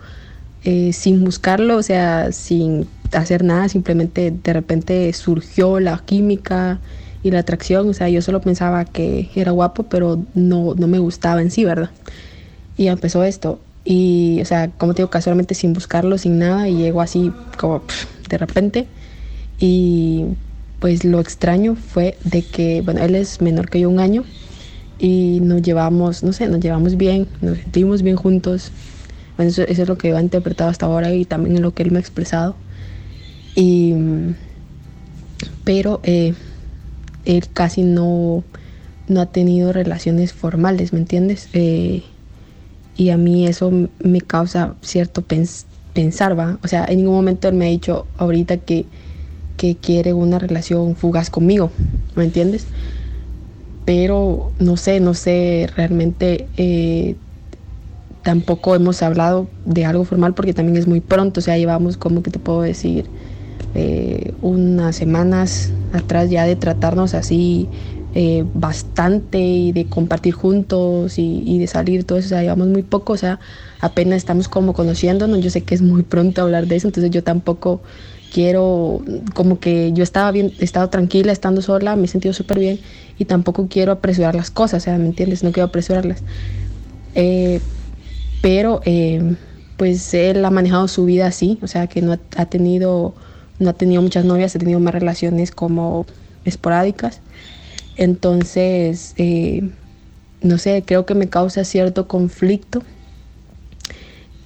eh, 0.65 0.93
sin 0.93 1.25
buscarlo, 1.25 1.77
o 1.77 1.83
sea, 1.83 2.33
sin 2.33 2.89
hacer 3.13 3.45
nada, 3.45 3.69
simplemente 3.69 4.33
de 4.33 4.53
repente 4.53 5.13
surgió 5.13 5.81
la 5.81 5.99
química 6.05 6.81
y 7.23 7.31
la 7.31 7.41
atracción, 7.41 7.89
o 7.89 7.93
sea, 7.93 8.09
yo 8.09 8.21
solo 8.23 8.41
pensaba 8.41 8.85
que 8.85 9.31
era 9.35 9.53
guapo, 9.53 9.85
pero 9.85 10.21
no, 10.35 10.75
no 10.75 10.87
me 10.87 10.99
gustaba 10.99 11.41
en 11.41 11.51
sí, 11.51 11.65
¿verdad? 11.65 11.91
Y 12.77 12.89
empezó 12.89 13.25
esto, 13.25 13.61
y, 13.85 14.41
o 14.43 14.45
sea, 14.45 14.71
como 14.71 14.93
te 14.95 15.03
digo, 15.03 15.11
casualmente 15.11 15.55
sin 15.55 15.73
buscarlo, 15.73 16.19
sin 16.19 16.39
nada, 16.39 16.69
y 16.69 16.77
llegó 16.77 17.01
así 17.01 17.33
como 17.57 17.83
de 18.29 18.39
repente, 18.39 18.89
y 19.61 20.25
pues 20.81 21.05
lo 21.05 21.21
extraño 21.21 21.75
fue 21.75 22.17
de 22.25 22.43
que, 22.43 22.83
bueno, 22.83 23.03
él 23.03 23.15
es 23.15 23.41
menor 23.41 23.69
que 23.69 23.81
yo 23.81 23.91
un 23.91 24.01
año, 24.01 24.25
y 24.99 25.41
nos 25.43 25.63
llevamos, 25.63 26.23
no 26.23 26.33
sé, 26.33 26.49
nos 26.49 26.61
llevamos 26.61 26.97
bien, 26.97 27.29
nos 27.41 27.59
sentimos 27.59 28.03
bien 28.03 28.17
juntos, 28.17 28.73
eso, 29.39 29.63
es 29.63 29.87
lo 29.87 29.99
que 29.99 30.09
yo 30.09 30.19
he 30.19 30.21
interpretado 30.21 30.71
hasta 30.71 30.87
ahora 30.87 31.13
y 31.13 31.25
también 31.25 31.57
en 31.57 31.63
lo 31.63 31.73
que 31.73 31.83
él 31.83 31.91
me 31.91 31.99
ha 31.99 32.01
expresado. 32.01 32.57
Y, 33.55 33.95
pero 35.65 36.01
eh, 36.05 36.35
él 37.25 37.45
casi 37.53 37.83
no, 37.83 38.45
no 39.09 39.21
ha 39.21 39.27
tenido 39.27 39.73
relaciones 39.73 40.33
formales, 40.33 40.93
¿me 40.93 41.01
entiendes? 41.01 41.49
Eh, 41.53 42.03
y 42.97 43.11
a 43.11 43.19
mí 43.19 43.47
eso 43.47 43.71
me 44.03 44.23
causa 44.23 44.75
cierto 44.81 45.23
pensar, 45.93 46.39
¿va? 46.39 46.59
O 46.63 46.69
sea, 46.69 46.87
en 46.89 46.99
ningún 46.99 47.15
momento 47.15 47.49
él 47.49 47.55
me 47.55 47.67
ha 47.67 47.69
dicho 47.69 48.07
ahorita 48.17 48.57
que, 48.59 48.87
que 49.57 49.77
quiere 49.77 50.13
una 50.13 50.39
relación 50.39 50.97
fugaz 50.97 51.31
conmigo, 51.31 51.71
¿me 52.15 52.25
entiendes? 52.25 52.67
Pero 53.85 54.53
no 54.59 54.77
sé, 54.77 55.01
no 55.01 55.15
sé 55.15 55.69
realmente 55.77 56.49
eh, 56.57 57.17
tampoco 58.23 58.75
hemos 58.75 59.03
hablado 59.03 59.49
de 59.65 59.85
algo 59.85 60.05
formal 60.05 60.35
porque 60.35 60.53
también 60.53 60.77
es 60.77 60.87
muy 60.87 61.01
pronto, 61.01 61.41
o 61.41 61.43
sea, 61.43 61.57
llevamos 61.57 61.97
como 61.97 62.23
que 62.23 62.31
te 62.31 62.39
puedo 62.39 62.63
decir 62.63 63.09
eh, 63.75 64.33
unas 64.41 64.97
semanas 64.97 65.73
atrás 65.93 66.31
ya 66.31 66.45
de 66.45 66.57
tratarnos 66.57 67.15
así 67.15 67.69
eh, 68.15 68.45
bastante 68.55 69.39
y 69.39 69.73
de 69.73 69.87
compartir 69.87 70.33
juntos 70.33 71.19
y, 71.19 71.59
de 71.59 71.67
salir, 71.67 72.05
todo 72.05 72.19
eso, 72.19 72.27
o 72.27 72.29
sea, 72.31 72.43
llevamos 72.43 72.69
muy 72.69 72.83
poco, 72.83 73.13
o 73.13 73.17
sea, 73.17 73.39
apenas 73.79 74.17
estamos 74.17 74.49
como 74.49 74.73
conociéndonos, 74.73 75.41
yo 75.41 75.51
sé 75.51 75.63
que 75.63 75.75
es 75.75 75.83
muy 75.83 76.03
pronto 76.03 76.41
hablar 76.41 76.67
de 76.67 76.77
eso, 76.77 76.89
entonces 76.89 77.11
yo 77.11 77.23
tampoco 77.23 77.83
quiero, 78.33 79.03
como 79.35 79.59
que 79.61 79.93
yo 79.93 80.03
estaba 80.03 80.31
bien, 80.31 80.53
he 80.59 80.65
estado 80.65 80.89
tranquila 80.89 81.33
estando 81.33 81.63
sola, 81.63 81.97
me 81.97 82.05
he 82.05 82.09
sentido 82.09 82.35
súper 82.35 82.59
bien 82.59 82.81
y 83.19 83.25
tampoco 83.25 83.69
quiero 83.69 83.93
apresurar 83.93 84.35
las 84.35 84.51
cosas, 84.51 84.83
o 84.83 84.85
sea, 84.85 84.99
¿me 84.99 85.07
entiendes? 85.07 85.43
No 85.43 85.53
quiero 85.53 85.67
apresurarlas. 85.67 86.23
Eh, 87.15 87.61
pero 88.43 88.81
eh, 88.85 89.37
pues 89.77 90.13
él 90.15 90.45
ha 90.45 90.51
manejado 90.51 90.89
su 90.89 91.05
vida 91.05 91.27
así, 91.27 91.59
o 91.63 91.67
sea 91.67 91.87
que 91.87 92.03
no 92.03 92.19
ha, 92.37 92.47
tenido, 92.47 93.15
no 93.59 93.71
ha 93.71 93.73
tenido 93.73 94.03
muchas 94.03 94.25
novias, 94.25 94.55
ha 94.55 94.59
tenido 94.59 94.81
más 94.81 94.95
relaciones 94.95 95.51
como 95.51 96.07
esporádicas. 96.45 97.21
Entonces, 97.97 99.15
eh, 99.17 99.71
no 100.43 100.59
sé, 100.59 100.85
creo 100.87 101.07
que 101.07 101.15
me 101.15 101.29
causa 101.29 101.65
cierto 101.65 102.07
conflicto 102.07 102.83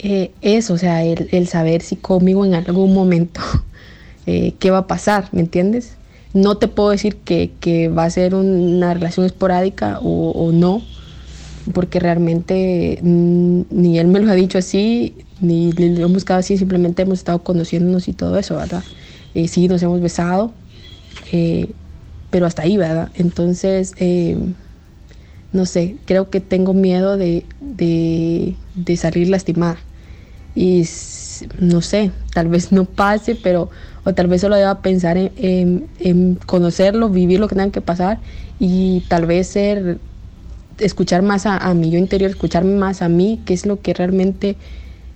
eso, 0.03 0.75
o 0.75 0.79
sea, 0.79 1.05
el, 1.05 1.47
saber 1.47 1.83
si 1.83 1.97
conmigo 1.97 2.45
en 2.45 2.55
algún 2.55 2.95
momento 2.95 3.41
qué 4.27 4.71
va 4.71 4.79
a 4.79 4.87
pasar, 4.87 5.29
¿me 5.33 5.41
entiendes? 5.41 5.95
No 6.33 6.57
te 6.57 6.69
puedo 6.69 6.91
decir 6.91 7.17
que, 7.17 7.89
va 7.89 8.05
a 8.05 8.11
ser 8.11 8.35
una 8.35 8.95
relación 8.95 9.27
esporádica 9.27 9.99
o, 10.01 10.31
o 10.31 10.53
no, 10.53 10.83
porque 11.73 12.01
realmente 12.01 12.99
mm, 13.03 13.63
ni 13.71 13.99
él 13.99 14.07
me 14.07 14.21
lo 14.21 14.31
ha 14.31 14.35
dicho 14.35 14.59
así, 14.59 15.15
ni 15.41 15.73
lo 15.73 15.85
hemos 15.85 16.13
buscado 16.13 16.41
así, 16.41 16.57
simplemente 16.59 17.03
hemos 17.03 17.19
estado 17.19 17.43
conociéndonos 17.43 18.09
y 18.09 18.13
todo 18.13 18.39
eso, 18.39 18.57
¿verdad? 18.57 18.85
Eh, 19.35 19.49
sí, 19.49 19.69
nos 19.69 19.83
hemos 19.83 20.01
besado, 20.01 20.53
eh, 21.33 21.71
pero 22.31 22.47
hasta 22.47 22.63
ahí, 22.63 22.77
¿verdad? 22.77 23.11
Entonces, 23.15 23.95
eh, 23.99 24.37
no 25.53 25.67
sé, 25.67 25.97
creo 26.05 26.31
que 26.31 26.41
tengo 26.41 26.75
miedo 26.75 27.17
de, 27.17 27.45
de, 27.61 28.97
salir 28.97 29.29
lastimada. 29.29 29.79
Y 30.55 30.87
no 31.59 31.81
sé, 31.81 32.11
tal 32.35 32.49
vez 32.49 32.73
no 32.73 32.85
pase, 32.85 33.35
pero 33.35 33.71
o 34.05 34.15
tal 34.15 34.27
vez 34.27 34.41
solo 34.41 34.57
deba 34.57 34.81
pensar 34.83 35.17
en, 35.19 35.87
en 35.99 36.35
conocerlo, 36.47 37.09
vivir 37.09 37.41
lo 37.41 37.49
que 37.49 37.55
tenga 37.55 37.71
que 37.71 37.81
pasar 37.81 38.19
y 38.59 39.01
tal 39.09 39.27
vez 39.27 39.49
ser 39.49 39.99
escuchar 40.81 41.23
más 41.23 41.47
a, 41.47 41.73
mi 41.75 41.91
yo 41.91 41.99
interior, 41.99 42.31
escucharme 42.31 42.75
más 42.77 43.03
a 43.03 43.09
mí, 43.09 43.41
qué 43.45 43.55
es 43.55 43.67
lo 43.67 43.81
que 43.81 43.95
realmente 43.95 44.57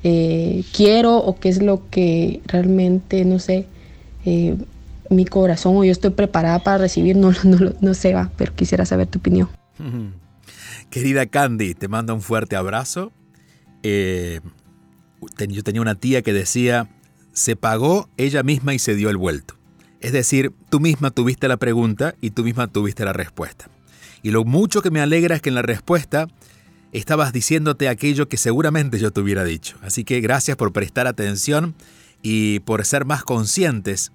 eh, 0.03 0.63
quiero 0.75 1.17
o 1.17 1.39
qué 1.39 1.49
es 1.49 1.63
lo 1.63 1.89
que 1.91 2.41
realmente, 2.47 3.25
no 3.25 3.39
sé, 3.39 3.67
eh, 4.25 4.57
mi 5.11 5.25
corazón 5.25 5.77
o 5.77 5.85
yo 5.85 5.93
estoy 5.93 6.11
preparada 6.11 6.63
para 6.63 6.79
recibir, 6.79 7.17
no, 7.17 7.33
no, 7.45 7.73
no 7.81 7.95
sé, 7.95 8.15
va, 8.15 8.31
pero 8.37 8.55
quisiera 8.55 8.85
saber 8.85 9.07
tu 9.07 9.19
opinión. 9.19 9.49
Querida 10.91 11.27
Candy, 11.27 11.75
te 11.75 11.89
mando 11.89 12.15
un 12.15 12.21
fuerte 12.21 12.57
abrazo. 12.57 13.13
Eh, 13.83 14.41
yo 15.49 15.63
tenía 15.63 15.81
una 15.81 15.95
tía 15.95 16.23
que 16.23 16.33
decía, 16.33 16.89
se 17.35 17.57
pagó 17.57 18.09
ella 18.17 18.43
misma 18.43 18.73
y 18.73 18.79
se 18.79 18.95
dio 18.95 19.11
el 19.11 19.19
vuelto. 19.19 19.55
Es 20.01 20.13
decir, 20.13 20.53
tú 20.71 20.81
misma 20.81 21.11
tuviste 21.11 21.49
la 21.49 21.59
pregunta 21.59 22.15
y 22.21 22.31
tú 22.31 22.45
misma 22.45 22.69
tuviste 22.69 23.05
la 23.05 23.13
respuesta. 23.13 23.69
Y 24.23 24.31
lo 24.31 24.45
mucho 24.45 24.81
que 24.81 24.91
me 24.91 25.01
alegra 25.01 25.37
es 25.37 25.43
que 25.43 25.51
en 25.51 25.55
la 25.55 25.63
respuesta 25.63 26.29
estabas 26.93 27.33
diciéndote 27.33 27.89
aquello 27.89 28.29
que 28.29 28.37
seguramente 28.37 28.99
yo 28.99 29.11
te 29.11 29.21
hubiera 29.21 29.45
dicho. 29.45 29.77
Así 29.83 30.05
que 30.05 30.21
gracias 30.21 30.57
por 30.57 30.73
prestar 30.73 31.07
atención 31.07 31.75
y 32.23 32.61
por 32.61 32.85
ser 32.87 33.05
más 33.05 33.25
conscientes 33.25 34.13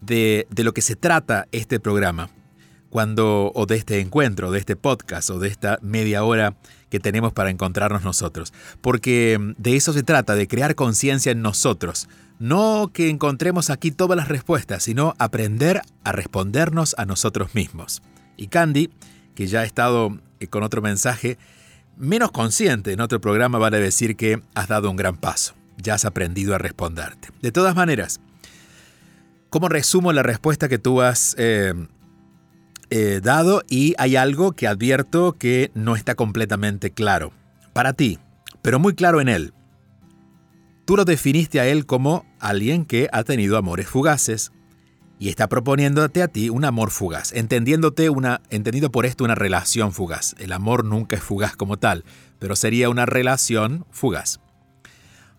de, 0.00 0.46
lo 0.56 0.72
que 0.72 0.82
se 0.82 0.96
trata 0.96 1.46
este 1.52 1.80
programa. 1.80 2.30
Cuando, 2.88 3.52
o 3.54 3.66
de 3.66 3.76
este 3.76 4.00
encuentro, 4.00 4.50
de 4.50 4.58
este 4.58 4.74
podcast, 4.74 5.30
o 5.30 5.38
de 5.38 5.46
esta 5.46 5.78
media 5.80 6.24
hora 6.24 6.56
que 6.88 6.98
tenemos 6.98 7.32
para 7.32 7.50
encontrarnos 7.50 8.02
nosotros. 8.02 8.52
Porque 8.80 9.38
de 9.58 9.76
eso 9.76 9.92
se 9.92 10.02
trata, 10.02 10.34
de 10.34 10.48
crear 10.48 10.74
conciencia 10.74 11.30
en 11.30 11.40
nosotros. 11.40 12.08
No 12.40 12.90
que 12.92 13.08
encontremos 13.08 13.70
aquí 13.70 13.92
todas 13.92 14.16
las 14.16 14.26
respuestas, 14.26 14.82
sino 14.82 15.14
aprender 15.18 15.82
a 16.02 16.10
respondernos 16.10 16.96
a 16.98 17.04
nosotros 17.04 17.54
mismos. 17.54 18.02
Y 18.36 18.48
Candy 18.48 18.90
que 19.40 19.46
ya 19.46 19.60
ha 19.60 19.64
estado 19.64 20.18
eh, 20.38 20.48
con 20.48 20.62
otro 20.62 20.82
mensaje, 20.82 21.38
menos 21.96 22.30
consciente 22.30 22.92
en 22.92 23.00
otro 23.00 23.20
programa 23.20 23.58
vale 23.58 23.80
decir 23.80 24.14
que 24.16 24.42
has 24.54 24.68
dado 24.68 24.90
un 24.90 24.96
gran 24.96 25.16
paso, 25.16 25.54
ya 25.78 25.94
has 25.94 26.04
aprendido 26.04 26.54
a 26.54 26.58
responderte. 26.58 27.28
De 27.40 27.52
todas 27.52 27.74
maneras, 27.74 28.20
¿cómo 29.48 29.68
resumo 29.68 30.12
la 30.12 30.22
respuesta 30.22 30.68
que 30.68 30.78
tú 30.78 31.00
has 31.00 31.34
eh, 31.38 31.72
eh, 32.90 33.20
dado? 33.22 33.62
Y 33.68 33.94
hay 33.96 34.16
algo 34.16 34.52
que 34.52 34.66
advierto 34.66 35.38
que 35.38 35.70
no 35.74 35.96
está 35.96 36.14
completamente 36.14 36.90
claro. 36.90 37.32
Para 37.72 37.92
ti, 37.92 38.18
pero 38.62 38.78
muy 38.78 38.94
claro 38.94 39.20
en 39.20 39.28
él. 39.28 39.54
Tú 40.90 40.96
lo 40.96 41.04
definiste 41.04 41.60
a 41.60 41.68
él 41.68 41.86
como 41.86 42.26
alguien 42.40 42.84
que 42.84 43.08
ha 43.12 43.22
tenido 43.22 43.56
amores 43.56 43.86
fugaces 43.86 44.50
y 45.20 45.28
está 45.28 45.48
proponiéndote 45.48 46.20
a 46.20 46.26
ti 46.26 46.50
un 46.50 46.64
amor 46.64 46.90
fugaz, 46.90 47.32
entendiéndote 47.32 48.10
una, 48.10 48.42
entendiendo 48.50 48.90
por 48.90 49.06
esto 49.06 49.22
una 49.22 49.36
relación 49.36 49.92
fugaz. 49.92 50.34
El 50.40 50.52
amor 50.52 50.84
nunca 50.84 51.14
es 51.14 51.22
fugaz 51.22 51.54
como 51.54 51.76
tal, 51.76 52.04
pero 52.40 52.56
sería 52.56 52.90
una 52.90 53.06
relación 53.06 53.86
fugaz. 53.92 54.40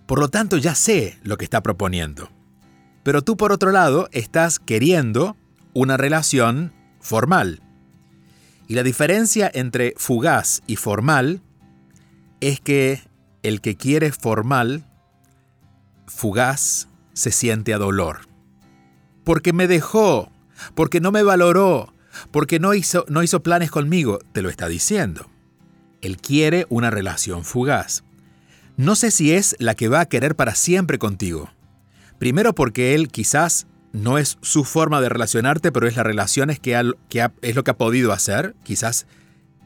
Por 0.06 0.20
lo 0.20 0.30
tanto, 0.30 0.56
ya 0.56 0.74
sé 0.74 1.20
lo 1.22 1.36
que 1.36 1.44
está 1.44 1.62
proponiendo. 1.62 2.30
Pero 3.04 3.22
tú, 3.22 3.36
por 3.36 3.52
otro 3.52 3.74
lado, 3.74 4.08
estás 4.14 4.58
queriendo 4.58 5.36
una 5.74 5.98
relación 5.98 6.72
formal. 7.02 7.62
Y 8.70 8.76
la 8.76 8.84
diferencia 8.84 9.52
entre 9.54 9.96
fugaz 9.98 10.62
y 10.66 10.78
formal 10.78 11.42
es 12.40 12.62
que 12.62 13.02
el 13.44 13.60
que 13.60 13.76
quiere 13.76 14.14
formal, 14.14 14.86
fugaz, 16.12 16.88
se 17.14 17.32
siente 17.32 17.74
a 17.74 17.78
dolor 17.78 18.32
porque 19.24 19.54
me 19.54 19.68
dejó, 19.68 20.32
porque 20.76 21.00
no 21.00 21.12
me 21.12 21.24
valoró, 21.24 21.94
porque 22.32 22.60
no 22.60 22.74
hizo, 22.74 23.06
no 23.08 23.24
hizo 23.24 23.44
planes 23.44 23.72
conmigo, 23.72 24.20
te 24.34 24.42
lo 24.42 24.50
está 24.50 24.68
diciendo. 24.68 25.30
Él 26.02 26.18
quiere 26.18 26.66
una 26.70 26.90
relación 26.90 27.44
fugaz. 27.46 28.04
No 28.78 28.96
sé 28.96 29.12
si 29.12 29.34
es 29.34 29.56
la 29.60 29.76
que 29.76 29.88
va 29.88 30.02
a 30.02 30.08
querer 30.08 30.36
para 30.36 30.56
siempre 30.56 30.98
contigo. 30.98 31.50
Primero 32.18 32.54
porque 32.56 32.96
él 32.96 33.10
quizás 33.10 33.68
no 33.94 34.18
es 34.18 34.38
su 34.42 34.64
forma 34.64 35.02
de 35.02 35.10
relacionarte, 35.10 35.72
pero 35.72 35.88
es 35.88 35.96
la 35.96 36.04
relación 36.04 36.50
que, 36.62 36.94
que 37.10 37.30
es 37.42 37.56
lo 37.56 37.64
que 37.64 37.72
ha 37.72 37.78
podido 37.78 38.14
hacer. 38.14 38.56
Quizás 38.64 39.06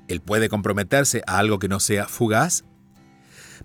él 0.07 0.19
puede 0.19 0.49
comprometerse 0.49 1.21
a 1.27 1.37
algo 1.37 1.59
que 1.59 1.69
no 1.69 1.79
sea 1.79 2.07
fugaz. 2.07 2.65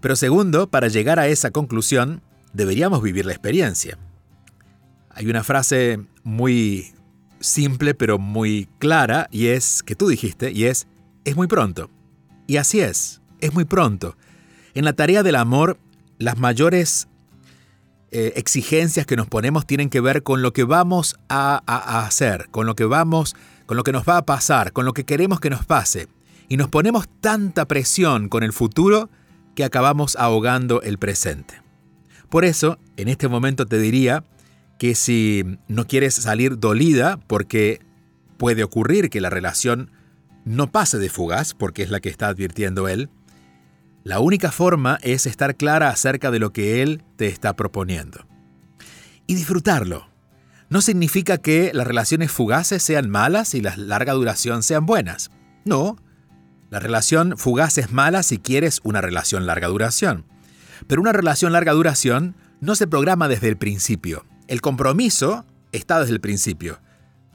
Pero 0.01 0.17
segundo, 0.17 0.71
para 0.71 0.89
llegar 0.89 1.19
a 1.19 1.27
esa 1.27 1.51
conclusión, 1.51 2.23
deberíamos 2.53 3.03
vivir 3.03 3.27
la 3.27 3.33
experiencia. 3.33 3.99
Hay 5.11 5.29
una 5.29 5.45
frase 5.45 6.01
muy 6.23 6.93
simple 7.41 7.95
pero 7.95 8.19
muy 8.19 8.69
clara 8.79 9.29
y 9.31 9.47
es 9.47 9.83
que 9.83 9.95
tú 9.95 10.09
dijiste 10.09 10.53
y 10.53 10.65
es 10.65 10.87
es 11.25 11.37
muy 11.37 11.47
pronto. 11.47 11.91
Y 12.47 12.57
así 12.57 12.81
es, 12.81 13.21
es 13.41 13.55
muy 13.55 13.65
pronto. 13.65 14.17
En 14.75 14.85
la 14.85 14.93
tarea 14.93 15.23
del 15.23 15.37
amor, 15.37 15.79
las 16.19 16.39
mayores 16.39 17.09
eh, 18.11 18.33
exigencias 18.37 19.07
que 19.07 19.17
nos 19.17 19.29
ponemos 19.29 19.67
tienen 19.67 19.91
que 19.91 20.01
ver 20.01 20.23
con 20.23 20.43
lo 20.43 20.53
que 20.53 20.65
vamos 20.65 21.17
a, 21.29 21.63
a 21.67 22.07
hacer, 22.07 22.49
con 22.51 22.67
lo 22.67 22.75
que 22.75 22.85
vamos, 22.85 23.37
con 23.67 23.77
lo 23.77 23.85
que 23.85 23.93
nos 23.93 24.05
va 24.09 24.17
a 24.17 24.27
pasar, 24.27 24.73
con 24.73 24.85
lo 24.85 24.93
que 24.93 25.05
queremos 25.05 25.41
que 25.41 25.51
nos 25.51 25.65
pase. 25.65 26.09
Y 26.49 26.57
nos 26.57 26.69
ponemos 26.69 27.09
tanta 27.21 27.67
presión 27.67 28.29
con 28.29 28.43
el 28.43 28.53
futuro 28.53 29.11
que 29.55 29.65
acabamos 29.65 30.17
ahogando 30.17 30.83
el 30.83 30.99
presente. 30.99 31.63
Por 32.31 32.45
eso, 32.45 32.79
en 32.97 33.09
este 33.09 33.29
momento 33.29 33.67
te 33.67 33.79
diría, 33.79 34.25
que 34.81 34.95
si 34.95 35.45
no 35.69 35.87
quieres 35.87 36.15
salir 36.15 36.59
dolida, 36.59 37.19
porque 37.27 37.81
puede 38.39 38.65
ocurrir 38.65 39.11
que 39.11 39.21
la 39.21 39.29
relación 39.29 39.91
no 40.47 40.73
pase 40.73 40.97
de 40.97 41.11
fugaz, 41.11 41.53
porque 41.53 41.83
es 41.83 41.91
la 41.91 42.01
que 42.01 42.09
está 42.09 42.29
advirtiendo 42.29 42.89
él, 42.89 43.11
la 44.05 44.21
única 44.21 44.51
forma 44.51 44.99
es 45.03 45.27
estar 45.27 45.57
clara 45.57 45.91
acerca 45.91 46.31
de 46.31 46.39
lo 46.39 46.55
que 46.55 46.83
él 46.83 47.03
te 47.17 47.27
está 47.27 47.55
proponiendo. 47.57 48.27
Y 49.27 49.35
disfrutarlo. 49.35 50.09
No 50.71 50.81
significa 50.81 51.37
que 51.37 51.73
las 51.75 51.87
relaciones 51.87 52.33
fugaces 52.33 52.83
sean 52.83 53.11
malas 53.11 53.55
y 53.55 53.61
las 53.61 53.77
larga 53.77 54.15
duración 54.15 54.63
sean 54.63 54.87
buenas. 54.87 55.31
No, 55.67 55.99
la 56.71 56.79
relación 56.79 57.37
fugaz 57.37 57.77
es 57.77 57.93
mala 57.93 58.23
si 58.23 58.39
quieres 58.39 58.81
una 58.83 59.03
relación 59.03 59.45
larga 59.45 59.69
duración. 59.69 60.25
Pero 60.87 61.01
una 61.01 61.13
relación 61.13 61.53
larga 61.53 61.73
duración 61.73 62.35
no 62.61 62.75
se 62.75 62.87
programa 62.87 63.29
desde 63.29 63.49
el 63.49 63.57
principio. 63.57 64.25
El 64.49 64.61
compromiso 64.61 65.45
está 65.73 66.01
desde 66.01 66.13
el 66.13 66.21
principio, 66.21 66.81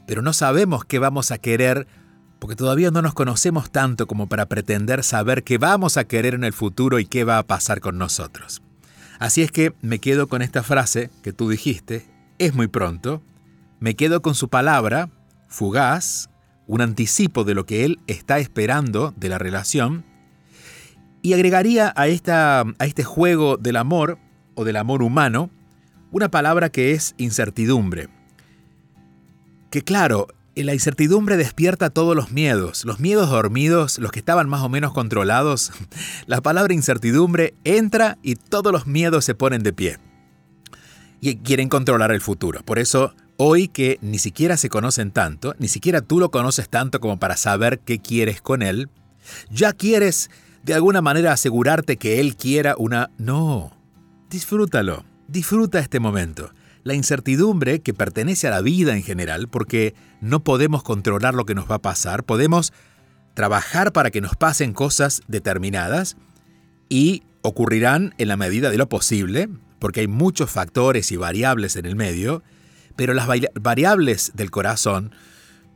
pero 0.06 0.22
no 0.22 0.32
sabemos 0.32 0.84
qué 0.84 0.98
vamos 0.98 1.30
a 1.30 1.38
querer 1.38 1.86
porque 2.38 2.56
todavía 2.56 2.90
no 2.90 3.02
nos 3.02 3.14
conocemos 3.14 3.70
tanto 3.70 4.06
como 4.06 4.28
para 4.28 4.46
pretender 4.46 5.02
saber 5.02 5.42
qué 5.42 5.58
vamos 5.58 5.96
a 5.96 6.04
querer 6.04 6.34
en 6.34 6.44
el 6.44 6.52
futuro 6.52 6.98
y 6.98 7.06
qué 7.06 7.24
va 7.24 7.38
a 7.38 7.46
pasar 7.46 7.80
con 7.80 7.98
nosotros. 7.98 8.62
Así 9.18 9.42
es 9.42 9.50
que 9.50 9.74
me 9.80 9.98
quedo 9.98 10.28
con 10.28 10.42
esta 10.42 10.62
frase 10.62 11.10
que 11.22 11.32
tú 11.32 11.48
dijiste, 11.48 12.06
es 12.38 12.54
muy 12.54 12.68
pronto, 12.68 13.22
me 13.80 13.96
quedo 13.96 14.20
con 14.20 14.34
su 14.34 14.48
palabra, 14.48 15.08
fugaz, 15.48 16.28
un 16.66 16.80
anticipo 16.82 17.44
de 17.44 17.54
lo 17.54 17.64
que 17.64 17.84
él 17.84 18.00
está 18.06 18.38
esperando 18.38 19.14
de 19.16 19.28
la 19.28 19.38
relación, 19.38 20.04
y 21.26 21.34
agregaría 21.34 21.92
a, 21.96 22.06
esta, 22.06 22.60
a 22.60 22.86
este 22.86 23.02
juego 23.02 23.56
del 23.56 23.74
amor 23.74 24.16
o 24.54 24.64
del 24.64 24.76
amor 24.76 25.02
humano 25.02 25.50
una 26.12 26.30
palabra 26.30 26.68
que 26.68 26.92
es 26.92 27.16
incertidumbre. 27.18 28.08
Que 29.70 29.82
claro, 29.82 30.28
la 30.54 30.72
incertidumbre 30.72 31.36
despierta 31.36 31.90
todos 31.90 32.14
los 32.14 32.30
miedos, 32.30 32.84
los 32.84 33.00
miedos 33.00 33.28
dormidos, 33.28 33.98
los 33.98 34.12
que 34.12 34.20
estaban 34.20 34.48
más 34.48 34.62
o 34.62 34.68
menos 34.68 34.92
controlados. 34.92 35.72
La 36.26 36.42
palabra 36.42 36.74
incertidumbre 36.74 37.54
entra 37.64 38.18
y 38.22 38.36
todos 38.36 38.70
los 38.70 38.86
miedos 38.86 39.24
se 39.24 39.34
ponen 39.34 39.64
de 39.64 39.72
pie. 39.72 39.98
Y 41.20 41.38
quieren 41.38 41.68
controlar 41.68 42.12
el 42.12 42.20
futuro. 42.20 42.62
Por 42.62 42.78
eso, 42.78 43.16
hoy 43.36 43.66
que 43.66 43.98
ni 44.00 44.20
siquiera 44.20 44.56
se 44.56 44.68
conocen 44.68 45.10
tanto, 45.10 45.56
ni 45.58 45.66
siquiera 45.66 46.02
tú 46.02 46.20
lo 46.20 46.30
conoces 46.30 46.68
tanto 46.68 47.00
como 47.00 47.18
para 47.18 47.36
saber 47.36 47.80
qué 47.80 47.98
quieres 47.98 48.40
con 48.40 48.62
él, 48.62 48.90
ya 49.50 49.72
quieres 49.72 50.30
de 50.66 50.74
alguna 50.74 51.00
manera 51.00 51.32
asegurarte 51.32 51.96
que 51.96 52.18
él 52.18 52.34
quiera 52.34 52.74
una... 52.76 53.10
No, 53.18 53.70
disfrútalo. 54.28 55.04
Disfruta 55.28 55.78
este 55.78 56.00
momento. 56.00 56.50
La 56.82 56.94
incertidumbre 56.94 57.82
que 57.82 57.94
pertenece 57.94 58.48
a 58.48 58.50
la 58.50 58.62
vida 58.62 58.96
en 58.96 59.04
general, 59.04 59.46
porque 59.46 59.94
no 60.20 60.42
podemos 60.42 60.82
controlar 60.82 61.34
lo 61.34 61.46
que 61.46 61.54
nos 61.54 61.70
va 61.70 61.76
a 61.76 61.82
pasar, 61.82 62.24
podemos 62.24 62.72
trabajar 63.34 63.92
para 63.92 64.10
que 64.10 64.20
nos 64.20 64.34
pasen 64.34 64.72
cosas 64.72 65.22
determinadas 65.28 66.16
y 66.88 67.22
ocurrirán 67.42 68.16
en 68.18 68.26
la 68.26 68.36
medida 68.36 68.68
de 68.68 68.76
lo 68.76 68.88
posible, 68.88 69.48
porque 69.78 70.00
hay 70.00 70.08
muchos 70.08 70.50
factores 70.50 71.12
y 71.12 71.16
variables 71.16 71.76
en 71.76 71.86
el 71.86 71.94
medio, 71.94 72.42
pero 72.96 73.14
las 73.14 73.28
variables 73.54 74.32
del 74.34 74.50
corazón, 74.50 75.14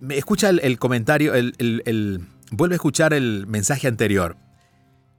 escucha 0.09 0.51
el, 0.51 0.79
comentario, 0.81 1.33
el, 1.35 2.25
vuelve 2.51 2.75
a 2.75 2.77
escuchar 2.79 3.13
el 3.15 3.47
mensaje 3.47 3.87
anterior. 3.87 4.37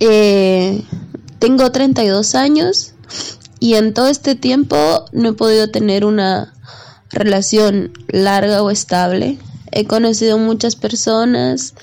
Eh, 0.00 0.82
tengo 1.38 1.70
32 1.70 2.34
años 2.34 2.94
y 3.60 3.74
en 3.74 3.94
todo 3.94 4.08
este 4.08 4.34
tiempo 4.34 5.04
no 5.12 5.30
he 5.30 5.32
podido 5.32 5.70
tener 5.70 6.04
una 6.04 6.52
relación 7.10 7.92
larga 8.08 8.62
o 8.62 8.70
estable. 8.70 9.38
He 9.72 9.86
conocido 9.86 10.38
muchas 10.38 10.76
personas, 10.76 11.74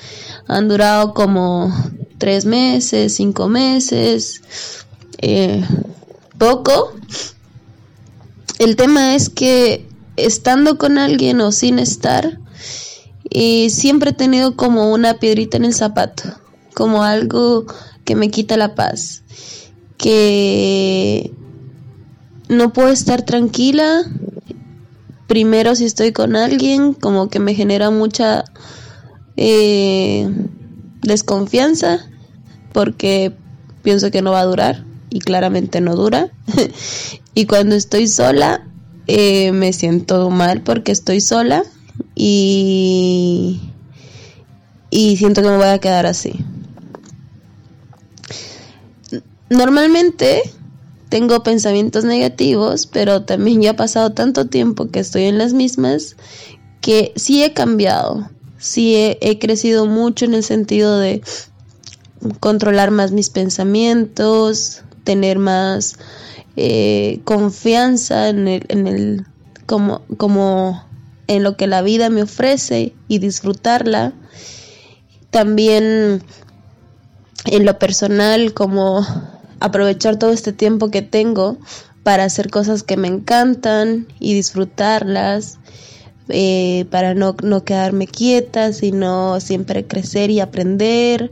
han 0.47 0.67
durado 0.67 1.13
como 1.13 1.73
tres 2.17 2.45
meses, 2.45 3.15
cinco 3.15 3.47
meses, 3.47 4.41
eh, 5.17 5.65
poco. 6.37 6.93
El 8.59 8.75
tema 8.75 9.15
es 9.15 9.29
que 9.29 9.89
estando 10.17 10.77
con 10.77 10.97
alguien 10.97 11.41
o 11.41 11.51
sin 11.51 11.79
estar, 11.79 12.40
eh, 13.33 13.69
siempre 13.69 14.09
he 14.09 14.13
tenido 14.13 14.57
como 14.57 14.91
una 14.91 15.13
piedrita 15.15 15.55
en 15.55 15.63
el 15.63 15.73
zapato, 15.73 16.23
como 16.73 17.03
algo 17.03 17.65
que 18.03 18.15
me 18.15 18.29
quita 18.29 18.57
la 18.57 18.75
paz, 18.75 19.23
que 19.97 21.31
no 22.49 22.73
puedo 22.73 22.89
estar 22.89 23.23
tranquila. 23.23 24.03
Primero 25.27 25.75
si 25.75 25.85
estoy 25.85 26.11
con 26.11 26.35
alguien, 26.35 26.93
como 26.93 27.29
que 27.29 27.39
me 27.39 27.55
genera 27.55 27.89
mucha 27.89 28.43
eh, 29.37 30.29
desconfianza 31.01 32.05
porque 32.73 33.33
pienso 33.81 34.11
que 34.11 34.21
no 34.21 34.31
va 34.31 34.41
a 34.41 34.45
durar 34.45 34.83
y 35.09 35.19
claramente 35.19 35.79
no 35.79 35.95
dura. 35.95 36.31
y 37.33 37.45
cuando 37.45 37.75
estoy 37.75 38.07
sola, 38.07 38.67
eh, 39.07 39.53
me 39.53 39.71
siento 39.71 40.29
mal 40.29 40.63
porque 40.63 40.91
estoy 40.91 41.21
sola 41.21 41.63
y, 42.15 43.61
y 44.89 45.17
siento 45.17 45.41
que 45.41 45.49
me 45.49 45.57
voy 45.57 45.67
a 45.67 45.79
quedar 45.79 46.05
así. 46.05 46.33
Normalmente 49.49 50.43
tengo 51.09 51.43
pensamientos 51.43 52.05
negativos, 52.05 52.87
pero 52.87 53.23
también 53.23 53.61
ya 53.61 53.71
ha 53.71 53.75
pasado 53.75 54.13
tanto 54.13 54.47
tiempo 54.47 54.87
que 54.87 55.01
estoy 55.01 55.23
en 55.23 55.37
las 55.37 55.51
mismas 55.51 56.15
que 56.79 57.11
sí 57.17 57.43
he 57.43 57.51
cambiado, 57.53 58.29
sí 58.57 58.95
he, 58.95 59.39
crecido 59.39 59.85
mucho 59.87 60.23
en 60.23 60.35
el 60.35 60.43
sentido 60.43 60.97
de 60.97 61.21
controlar 62.39 62.91
más 62.91 63.11
mis 63.11 63.29
pensamientos, 63.29 64.83
tener 65.03 65.37
más 65.37 65.97
eh, 66.55 67.19
confianza 67.25 68.29
en 68.29 68.47
el, 68.47 68.65
en 68.69 68.87
el 68.87 69.25
como, 69.65 70.03
como 70.15 70.85
en 71.35 71.43
lo 71.43 71.55
que 71.55 71.67
la 71.67 71.81
vida 71.81 72.09
me 72.09 72.23
ofrece 72.23 72.93
y 73.07 73.19
disfrutarla. 73.19 74.13
También 75.29 76.23
en 77.45 77.65
lo 77.65 77.79
personal, 77.79 78.53
como 78.53 79.05
aprovechar 79.59 80.17
todo 80.17 80.31
este 80.31 80.51
tiempo 80.51 80.91
que 80.91 81.01
tengo 81.01 81.57
para 82.03 82.25
hacer 82.25 82.49
cosas 82.49 82.83
que 82.83 82.97
me 82.97 83.07
encantan 83.07 84.07
y 84.19 84.33
disfrutarlas, 84.33 85.59
eh, 86.29 86.85
para 86.89 87.13
no, 87.13 87.35
no 87.43 87.63
quedarme 87.63 88.07
quieta, 88.07 88.73
sino 88.73 89.39
siempre 89.39 89.87
crecer 89.87 90.31
y 90.31 90.39
aprender. 90.39 91.31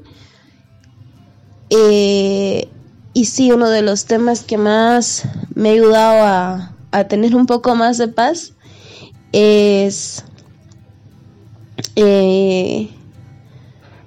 Eh, 1.70 2.70
y 3.14 3.26
sí, 3.26 3.52
uno 3.52 3.70
de 3.70 3.82
los 3.82 4.06
temas 4.06 4.44
que 4.44 4.58
más 4.58 5.24
me 5.56 5.70
ha 5.70 5.74
ayudado 5.74 6.26
a, 6.26 6.76
a 6.92 7.04
tener 7.06 7.36
un 7.36 7.46
poco 7.46 7.76
más 7.76 7.98
de 7.98 8.08
paz 8.08 8.54
es 9.32 10.24
eh, 11.96 12.90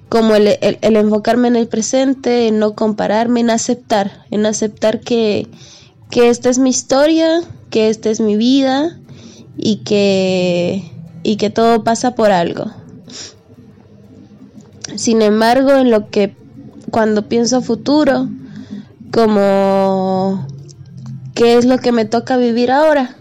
como 0.09 0.35
el, 0.35 0.59
enfocarme 0.83 1.49
en 1.49 1.57
el 1.57 1.69
presente, 1.69 2.49
en 2.49 2.59
no 2.59 2.75
compararme, 2.75 3.41
en 3.41 3.51
aceptar, 3.51 4.27
en 4.31 4.45
aceptar 4.45 5.01
que, 5.01 5.49
esta 6.11 6.51
es 6.51 6.59
mi 6.59 6.71
historia, 6.71 7.41
que 7.71 7.89
esta 7.89 8.11
es 8.11 8.21
mi 8.21 8.37
vida 8.37 8.99
y 9.57 9.77
que, 9.85 10.91
y 11.23 11.37
que 11.37 11.49
todo 11.49 11.83
pasa 11.83 12.15
por 12.15 12.31
algo. 12.31 12.71
Sin 14.97 15.23
embargo, 15.23 15.73
en 15.73 15.91
lo 15.91 16.11
que 16.11 16.37
cuando 16.91 17.29
pienso 17.29 17.63
futuro, 17.63 18.29
como 19.13 20.47
qué 21.35 21.57
es 21.57 21.65
lo 21.65 21.79
que 21.79 21.93
me 21.93 22.05
toca 22.05 22.37
vivir 22.37 22.71
ahora, 22.71 23.17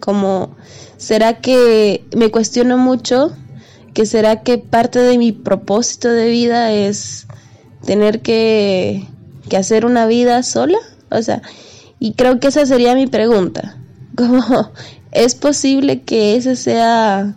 como 0.00 0.56
será 1.00 1.40
que 1.40 2.04
me 2.14 2.30
cuestiono 2.30 2.76
mucho 2.76 3.32
que 3.94 4.04
será 4.04 4.42
que 4.42 4.58
parte 4.58 4.98
de 4.98 5.16
mi 5.16 5.32
propósito 5.32 6.10
de 6.10 6.28
vida 6.28 6.72
es 6.72 7.26
tener 7.86 8.20
que, 8.20 9.08
que 9.48 9.56
hacer 9.56 9.86
una 9.86 10.06
vida 10.06 10.42
sola, 10.42 10.76
o 11.10 11.22
sea, 11.22 11.40
y 11.98 12.12
creo 12.12 12.38
que 12.38 12.48
esa 12.48 12.66
sería 12.66 12.94
mi 12.94 13.06
pregunta, 13.06 13.78
es 15.12 15.34
posible 15.34 16.02
que 16.02 16.36
ese 16.36 16.54
sea 16.54 17.34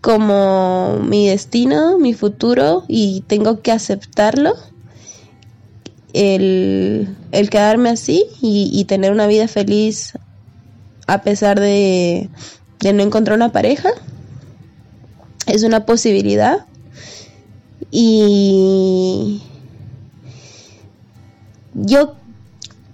como 0.00 1.00
mi 1.04 1.28
destino, 1.28 1.98
mi 1.98 2.14
futuro 2.14 2.84
y 2.88 3.24
tengo 3.26 3.60
que 3.60 3.72
aceptarlo, 3.72 4.54
el, 6.14 7.14
el 7.30 7.50
quedarme 7.50 7.90
así 7.90 8.24
y, 8.40 8.70
y, 8.72 8.84
tener 8.86 9.12
una 9.12 9.26
vida 9.26 9.46
feliz 9.46 10.14
a 11.06 11.22
pesar 11.22 11.60
de, 11.60 12.28
de 12.80 12.92
no 12.92 13.02
encontrar 13.02 13.36
una 13.36 13.52
pareja 13.52 13.90
es 15.46 15.62
una 15.62 15.86
posibilidad 15.86 16.66
y 17.90 19.42
yo 21.74 22.14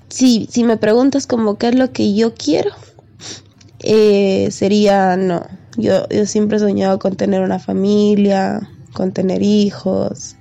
si, 0.09 0.49
si 0.51 0.65
me 0.65 0.77
preguntas 0.77 1.27
como 1.27 1.59
qué 1.59 1.69
es 1.69 1.75
lo 1.75 1.93
que 1.93 2.15
yo 2.15 2.35
quiero 2.35 2.71
eh, 3.81 4.49
sería 4.51 5.17
no 5.17 5.47
yo, 5.77 6.09
yo 6.09 6.27
siempre 6.27 6.57
he 6.57 6.61
soñado 6.61 6.99
con 6.99 7.17
tener 7.17 7.43
una 7.43 7.59
familia 7.59 8.71
con 8.93 9.13
tener 9.13 9.43
hijos 9.43 10.37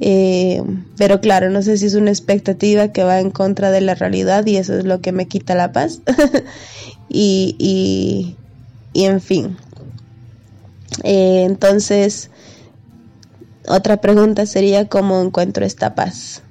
eh, 0.00 0.62
pero 0.96 1.20
claro, 1.20 1.50
no 1.50 1.62
sé 1.62 1.76
si 1.76 1.86
es 1.86 1.94
una 1.94 2.10
expectativa 2.10 2.92
que 2.92 3.02
va 3.02 3.20
en 3.20 3.30
contra 3.30 3.70
de 3.70 3.80
la 3.80 3.94
realidad 3.94 4.46
y 4.46 4.56
eso 4.56 4.76
es 4.78 4.84
lo 4.84 5.00
que 5.00 5.12
me 5.12 5.26
quita 5.26 5.54
la 5.54 5.72
paz. 5.72 6.00
y, 7.08 7.56
y, 7.58 8.36
y, 8.92 9.04
en 9.04 9.20
fin, 9.20 9.56
eh, 11.04 11.44
entonces, 11.44 12.30
otra 13.66 14.00
pregunta 14.00 14.46
sería 14.46 14.88
cómo 14.88 15.22
encuentro 15.22 15.64
esta 15.64 15.94
paz. 15.94 16.42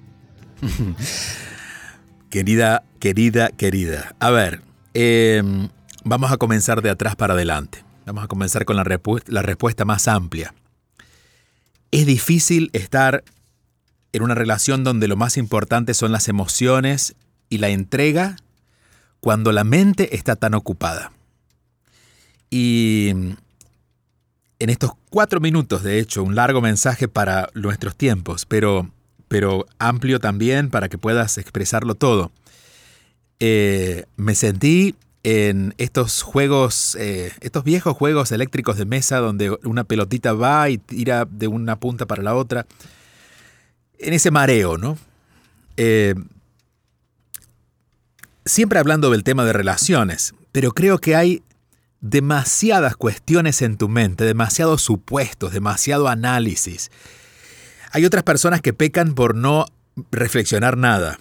querida, 2.29 2.83
querida, 2.99 3.49
querida. 3.49 4.15
A 4.19 4.29
ver, 4.29 4.61
em, 4.93 5.69
vamos 6.03 6.31
a 6.31 6.37
comenzar 6.37 6.81
de 6.81 6.89
atrás 6.89 7.15
para 7.15 7.33
adelante. 7.33 7.83
Vamos 8.05 8.23
a 8.23 8.27
comenzar 8.27 8.65
con 8.65 8.77
la, 8.77 8.85
la 9.27 9.41
respuesta 9.41 9.83
más 9.83 10.07
amplia. 10.07 10.53
Es 11.91 12.05
difícil 12.05 12.69
estar 12.73 13.23
en 14.13 14.23
una 14.23 14.35
relación 14.35 14.83
donde 14.83 15.07
lo 15.07 15.17
más 15.17 15.37
importante 15.37 15.93
son 15.93 16.11
las 16.11 16.27
emociones 16.27 17.15
y 17.49 17.57
la 17.57 17.69
entrega 17.69 18.37
cuando 19.19 19.51
la 19.51 19.63
mente 19.63 20.15
está 20.15 20.35
tan 20.35 20.53
ocupada. 20.53 21.11
Y 22.49 23.09
en 24.59 24.69
estos 24.69 24.91
cuatro 25.09 25.39
minutos, 25.39 25.83
de 25.83 25.99
hecho, 25.99 26.23
un 26.23 26.35
largo 26.35 26.61
mensaje 26.61 27.07
para 27.07 27.49
nuestros 27.53 27.95
tiempos, 27.95 28.45
pero, 28.45 28.89
pero 29.27 29.65
amplio 29.79 30.19
también 30.19 30.69
para 30.69 30.89
que 30.89 30.97
puedas 30.97 31.37
expresarlo 31.37 31.95
todo. 31.95 32.31
Eh, 33.39 34.05
me 34.15 34.33
sentí 34.33 34.95
en 35.23 35.73
estos 35.77 36.21
juegos, 36.21 36.95
eh, 36.99 37.31
estos 37.41 37.63
viejos 37.63 37.95
juegos 37.95 38.31
eléctricos 38.31 38.77
de 38.77 38.85
mesa 38.85 39.17
donde 39.17 39.51
una 39.63 39.83
pelotita 39.83 40.33
va 40.33 40.69
y 40.69 40.77
tira 40.77 41.25
de 41.25 41.47
una 41.47 41.79
punta 41.79 42.05
para 42.05 42.23
la 42.23 42.33
otra, 42.33 42.65
en 43.99 44.13
ese 44.13 44.31
mareo, 44.31 44.77
¿no? 44.77 44.97
Eh, 45.75 46.15
siempre 48.45 48.79
hablando 48.79 49.11
del 49.11 49.23
tema 49.23 49.45
de 49.45 49.53
relaciones, 49.53 50.33
pero 50.51 50.71
creo 50.71 50.99
que 50.99 51.15
hay 51.15 51.43
demasiadas 52.01 52.95
cuestiones 52.95 53.61
en 53.61 53.77
tu 53.77 53.89
mente, 53.89 54.23
demasiados 54.23 54.81
supuestos, 54.81 55.53
demasiado 55.53 56.07
análisis. 56.07 56.91
Hay 57.91 58.05
otras 58.05 58.23
personas 58.23 58.61
que 58.61 58.73
pecan 58.73 59.15
por 59.15 59.35
no 59.35 59.65
reflexionar 60.11 60.77
nada. 60.77 61.19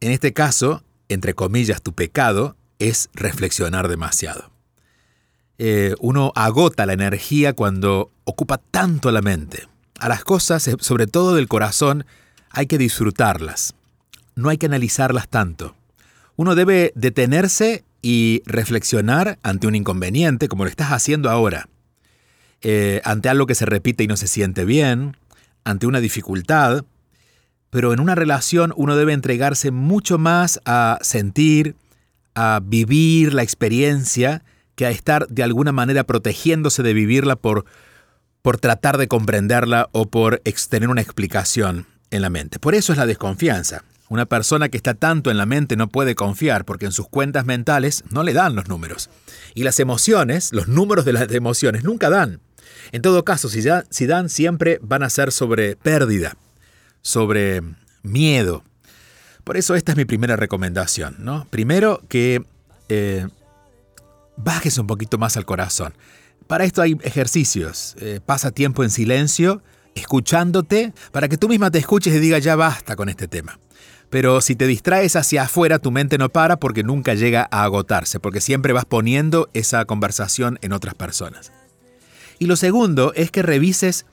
En 0.00 0.12
este 0.12 0.32
caso, 0.32 0.82
entre 1.08 1.34
comillas, 1.34 1.82
tu 1.82 1.92
pecado 1.92 2.56
es 2.78 3.10
reflexionar 3.14 3.88
demasiado. 3.88 4.50
eh, 5.58 5.94
uno 5.98 6.32
agota 6.36 6.86
la 6.86 6.92
energía 6.92 7.52
cuando 7.52 8.12
ocupa 8.24 8.58
tanto 8.58 9.10
la 9.10 9.22
mente. 9.22 9.66
A 9.98 10.08
las 10.08 10.22
cosas, 10.22 10.68
eh, 10.68 10.76
sobre 10.78 11.08
todo 11.08 11.34
del 11.34 11.48
corazón, 11.48 12.06
hay 12.50 12.66
que 12.66 12.78
disfrutarlas. 12.78 13.74
No 14.36 14.48
hay 14.50 14.56
que 14.58 14.66
analizarlas 14.66 15.28
tanto. 15.28 15.74
Uno 16.36 16.54
debe 16.54 16.92
detenerse 16.94 17.82
y 18.10 18.42
reflexionar 18.46 19.38
ante 19.42 19.66
un 19.66 19.74
inconveniente, 19.74 20.48
como 20.48 20.64
lo 20.64 20.70
estás 20.70 20.92
haciendo 20.92 21.28
ahora. 21.28 21.68
Eh, 22.62 23.02
ante 23.04 23.28
algo 23.28 23.44
que 23.44 23.54
se 23.54 23.66
repite 23.66 24.02
y 24.02 24.06
no 24.06 24.16
se 24.16 24.28
siente 24.28 24.64
bien, 24.64 25.18
ante 25.62 25.86
una 25.86 26.00
dificultad, 26.00 26.86
pero 27.68 27.92
en 27.92 28.00
una 28.00 28.14
relación 28.14 28.72
uno 28.78 28.96
debe 28.96 29.12
entregarse 29.12 29.72
mucho 29.72 30.16
más 30.16 30.58
a 30.64 30.98
sentir, 31.02 31.76
a 32.34 32.60
vivir 32.64 33.34
la 33.34 33.42
experiencia, 33.42 34.42
que 34.74 34.86
a 34.86 34.90
estar 34.90 35.28
de 35.28 35.42
alguna 35.42 35.72
manera 35.72 36.04
protegiéndose 36.04 36.82
de 36.82 36.94
vivirla 36.94 37.36
por, 37.36 37.66
por 38.40 38.56
tratar 38.56 38.96
de 38.96 39.08
comprenderla 39.08 39.90
o 39.92 40.06
por 40.06 40.40
tener 40.70 40.88
una 40.88 41.02
explicación 41.02 41.84
en 42.10 42.22
la 42.22 42.30
mente. 42.30 42.58
Por 42.58 42.74
eso 42.74 42.92
es 42.92 42.98
la 42.98 43.04
desconfianza. 43.04 43.84
Una 44.08 44.26
persona 44.26 44.68
que 44.68 44.76
está 44.76 44.94
tanto 44.94 45.30
en 45.30 45.36
la 45.36 45.46
mente 45.46 45.76
no 45.76 45.88
puede 45.88 46.14
confiar 46.14 46.64
porque 46.64 46.86
en 46.86 46.92
sus 46.92 47.08
cuentas 47.08 47.44
mentales 47.44 48.04
no 48.10 48.22
le 48.22 48.32
dan 48.32 48.54
los 48.54 48.68
números. 48.68 49.10
Y 49.54 49.64
las 49.64 49.80
emociones, 49.80 50.52
los 50.52 50.68
números 50.68 51.04
de 51.04 51.12
las 51.12 51.30
emociones, 51.32 51.84
nunca 51.84 52.08
dan. 52.08 52.40
En 52.92 53.02
todo 53.02 53.24
caso, 53.24 53.48
si, 53.48 53.60
dan, 54.06 54.28
siempre 54.28 54.78
van 54.82 55.02
a 55.02 55.10
ser 55.10 55.30
sobre 55.30 55.76
pérdida, 55.76 56.36
sobre 57.02 57.62
miedo. 58.02 58.64
Por 59.44 59.56
eso 59.56 59.74
esta 59.74 59.92
es 59.92 59.98
mi 59.98 60.04
primera 60.04 60.36
recomendación. 60.36 61.16
¿no? 61.18 61.46
Primero 61.50 62.02
que 62.08 62.44
eh, 62.88 63.26
bajes 64.36 64.78
un 64.78 64.86
poquito 64.86 65.18
más 65.18 65.36
al 65.36 65.44
corazón. 65.44 65.92
Para 66.46 66.64
esto 66.64 66.80
hay 66.80 66.96
ejercicios. 67.02 67.94
Eh, 68.00 68.20
pasa 68.24 68.52
tiempo 68.52 68.82
en 68.82 68.90
silencio, 68.90 69.62
escuchándote, 69.94 70.94
para 71.12 71.28
que 71.28 71.36
tú 71.36 71.48
misma 71.48 71.70
te 71.70 71.78
escuches 71.78 72.14
y 72.14 72.20
digas 72.20 72.42
ya 72.42 72.56
basta 72.56 72.96
con 72.96 73.10
este 73.10 73.28
tema. 73.28 73.58
Pero 74.10 74.40
si 74.40 74.56
te 74.56 74.66
distraes 74.66 75.16
hacia 75.16 75.42
afuera, 75.42 75.78
tu 75.78 75.90
mente 75.90 76.16
no 76.16 76.30
para 76.30 76.56
porque 76.56 76.82
nunca 76.82 77.14
llega 77.14 77.46
a 77.50 77.64
agotarse, 77.64 78.20
porque 78.20 78.40
siempre 78.40 78.72
vas 78.72 78.86
poniendo 78.86 79.48
esa 79.52 79.84
conversación 79.84 80.58
en 80.62 80.72
otras 80.72 80.94
personas. 80.94 81.52
Y 82.38 82.46
lo 82.46 82.56
segundo 82.56 83.12
es 83.14 83.30
que 83.30 83.42
revises 83.42 84.06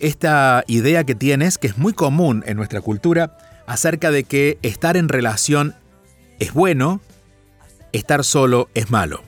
esta 0.00 0.64
idea 0.66 1.04
que 1.04 1.14
tienes, 1.14 1.56
que 1.56 1.68
es 1.68 1.78
muy 1.78 1.94
común 1.94 2.44
en 2.46 2.56
nuestra 2.56 2.80
cultura, 2.82 3.38
acerca 3.66 4.10
de 4.10 4.24
que 4.24 4.58
estar 4.62 4.96
en 4.96 5.08
relación 5.08 5.74
es 6.38 6.52
bueno, 6.52 7.00
estar 7.92 8.24
solo 8.24 8.68
es 8.74 8.90
malo. 8.90 9.22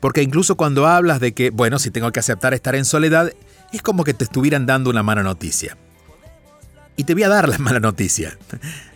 Porque 0.00 0.22
incluso 0.22 0.56
cuando 0.56 0.86
hablas 0.86 1.20
de 1.20 1.32
que, 1.32 1.50
bueno, 1.50 1.78
si 1.78 1.90
tengo 1.90 2.10
que 2.12 2.20
aceptar 2.20 2.54
estar 2.54 2.74
en 2.74 2.84
soledad, 2.84 3.32
es 3.72 3.82
como 3.82 4.04
que 4.04 4.14
te 4.14 4.24
estuvieran 4.24 4.66
dando 4.66 4.90
una 4.90 5.02
mala 5.02 5.22
noticia. 5.22 5.76
Y 6.96 7.04
te 7.04 7.14
voy 7.14 7.24
a 7.24 7.28
dar 7.28 7.48
la 7.48 7.58
mala 7.58 7.80
noticia. 7.80 8.38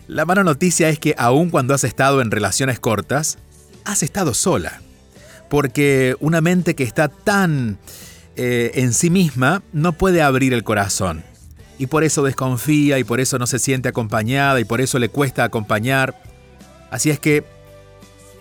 La 0.09 0.25
mala 0.25 0.43
noticia 0.43 0.89
es 0.89 0.99
que 0.99 1.15
aun 1.19 1.51
cuando 1.51 1.75
has 1.75 1.85
estado 1.85 2.23
en 2.23 2.31
relaciones 2.31 2.81
cortas, 2.81 3.37
has 3.85 4.03
estado 4.03 4.33
sola. 4.33 4.81
Porque 5.51 6.17
una 6.21 6.41
mente 6.41 6.75
que 6.75 6.83
está 6.83 7.09
tan 7.09 7.79
eh, 8.37 8.71
en 8.77 8.95
sí 8.95 9.11
misma 9.11 9.63
no 9.75 9.93
puede 9.93 10.23
abrir 10.23 10.55
el 10.55 10.65
corazón. 10.65 11.25
Y 11.79 11.89
por 11.89 12.05
eso 12.05 12.23
desconfía 12.23 12.99
y 12.99 13.05
por 13.05 13.21
eso 13.21 13.39
no 13.39 13.47
se 13.47 13.59
siente 13.59 13.91
acompañada 13.91 14.59
y 14.61 14.65
por 14.65 14.81
eso 14.81 14.99
le 14.99 15.11
cuesta 15.11 15.45
acompañar. 15.45 16.19
Así 16.91 17.11
es 17.11 17.21
que 17.21 17.45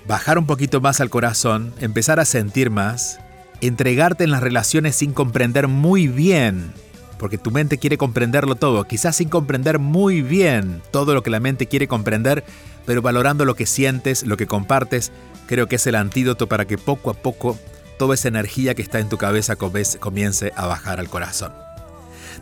bajar 0.08 0.38
un 0.38 0.48
poquito 0.48 0.80
más 0.80 1.02
al 1.02 1.10
corazón, 1.10 1.74
empezar 1.82 2.22
a 2.22 2.26
sentir 2.26 2.70
más, 2.70 3.20
entregarte 3.60 4.24
en 4.24 4.32
las 4.32 4.42
relaciones 4.42 4.96
sin 4.96 5.12
comprender 5.12 5.68
muy 5.68 6.08
bien, 6.08 6.72
porque 7.18 7.38
tu 7.38 7.52
mente 7.52 7.78
quiere 7.78 7.98
comprenderlo 7.98 8.56
todo, 8.56 8.84
quizás 8.84 9.16
sin 9.16 9.30
comprender 9.30 9.80
muy 9.80 10.22
bien 10.22 10.82
todo 10.92 11.14
lo 11.14 11.24
que 11.24 11.30
la 11.30 11.40
mente 11.40 11.68
quiere 11.68 11.88
comprender, 11.88 12.44
pero 12.86 13.02
valorando 13.02 13.46
lo 13.46 13.56
que 13.56 13.66
sientes, 13.66 14.26
lo 14.26 14.38
que 14.38 14.48
compartes, 14.48 15.12
creo 15.48 15.68
que 15.68 15.78
es 15.78 15.88
el 15.88 15.96
antídoto 15.96 16.48
para 16.48 16.66
que 16.66 16.78
poco 16.78 17.10
a 17.10 17.14
poco 17.14 17.58
toda 17.98 18.14
esa 18.14 18.28
energía 18.28 18.76
que 18.76 18.82
está 18.82 19.00
en 19.00 19.10
tu 19.10 19.18
cabeza 19.18 19.56
comience 19.56 20.54
a 20.56 20.68
bajar 20.68 21.00
al 21.00 21.10
corazón. 21.10 21.52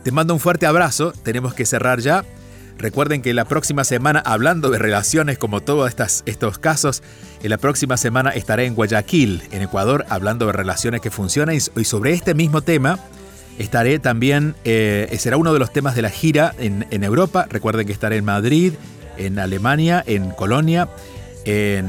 Te 0.02 0.12
mando 0.12 0.34
un 0.34 0.40
fuerte 0.40 0.66
abrazo, 0.66 1.12
tenemos 1.22 1.54
que 1.54 1.66
cerrar 1.66 2.00
ya. 2.00 2.24
Recuerden 2.78 3.22
que 3.22 3.32
la 3.32 3.46
próxima 3.46 3.84
semana, 3.84 4.20
hablando 4.20 4.68
de 4.68 4.78
relaciones 4.78 5.38
como 5.38 5.62
todos 5.62 5.94
estos 6.26 6.58
casos, 6.58 7.02
en 7.42 7.48
la 7.48 7.56
próxima 7.56 7.96
semana 7.96 8.30
estaré 8.30 8.66
en 8.66 8.74
Guayaquil, 8.74 9.42
en 9.50 9.62
Ecuador, 9.62 10.04
hablando 10.10 10.46
de 10.46 10.52
relaciones 10.52 11.00
que 11.00 11.10
funcionan 11.10 11.56
y 11.56 11.84
sobre 11.84 12.12
este 12.12 12.34
mismo 12.34 12.60
tema 12.60 13.00
estaré 13.58 13.98
también, 13.98 14.54
eh, 14.64 15.14
será 15.18 15.36
uno 15.36 15.52
de 15.52 15.58
los 15.58 15.72
temas 15.72 15.94
de 15.94 16.02
la 16.02 16.10
gira 16.10 16.54
en, 16.58 16.86
en 16.90 17.04
Europa. 17.04 17.46
Recuerden 17.48 17.86
que 17.86 17.92
estaré 17.92 18.16
en 18.16 18.24
Madrid, 18.24 18.74
en 19.16 19.38
Alemania, 19.38 20.02
en 20.06 20.30
Colonia, 20.30 20.88
en 21.44 21.86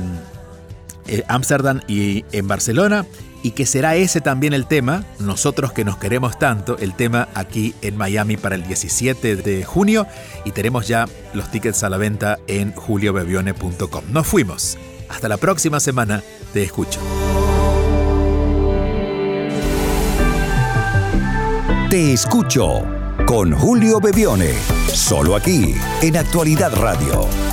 eh, 1.08 1.24
Ámsterdam 1.28 1.82
y 1.88 2.26
en 2.32 2.48
Barcelona 2.48 3.06
y 3.44 3.52
que 3.52 3.66
será 3.66 3.96
ese 3.96 4.20
también 4.20 4.54
el 4.54 4.66
tema, 4.66 5.06
nosotros 5.20 5.72
que 5.72 5.86
nos 5.86 5.98
queremos 5.98 6.38
tanto, 6.38 6.78
el 6.80 6.96
tema 6.96 7.30
aquí 7.34 7.76
en 7.82 7.96
Miami 7.96 8.36
para 8.36 8.56
el 8.56 8.64
17 8.64 9.38
de 9.38 9.64
junio 9.64 10.06
y 10.44 10.52
tenemos 10.52 10.88
ya 10.88 11.08
los 11.34 11.50
tickets 11.50 11.84
a 11.84 11.90
la 11.90 11.98
venta 11.98 12.40
en 12.48 12.74
juliobebione.com. 12.74 14.04
Nos 14.12 14.28
fuimos. 14.28 14.78
Hasta 15.08 15.30
la 15.30 15.38
próxima 15.38 15.80
semana. 15.80 16.22
Te 16.54 16.64
escucho. 16.64 17.00
Te 21.90 22.12
escucho 22.12 22.84
con 23.26 23.54
Julio 23.54 24.02
Bebione, 24.02 24.52
solo 24.94 25.38
aquí 25.38 25.74
en 26.02 26.18
Actualidad 26.18 26.76
Radio 26.76 27.47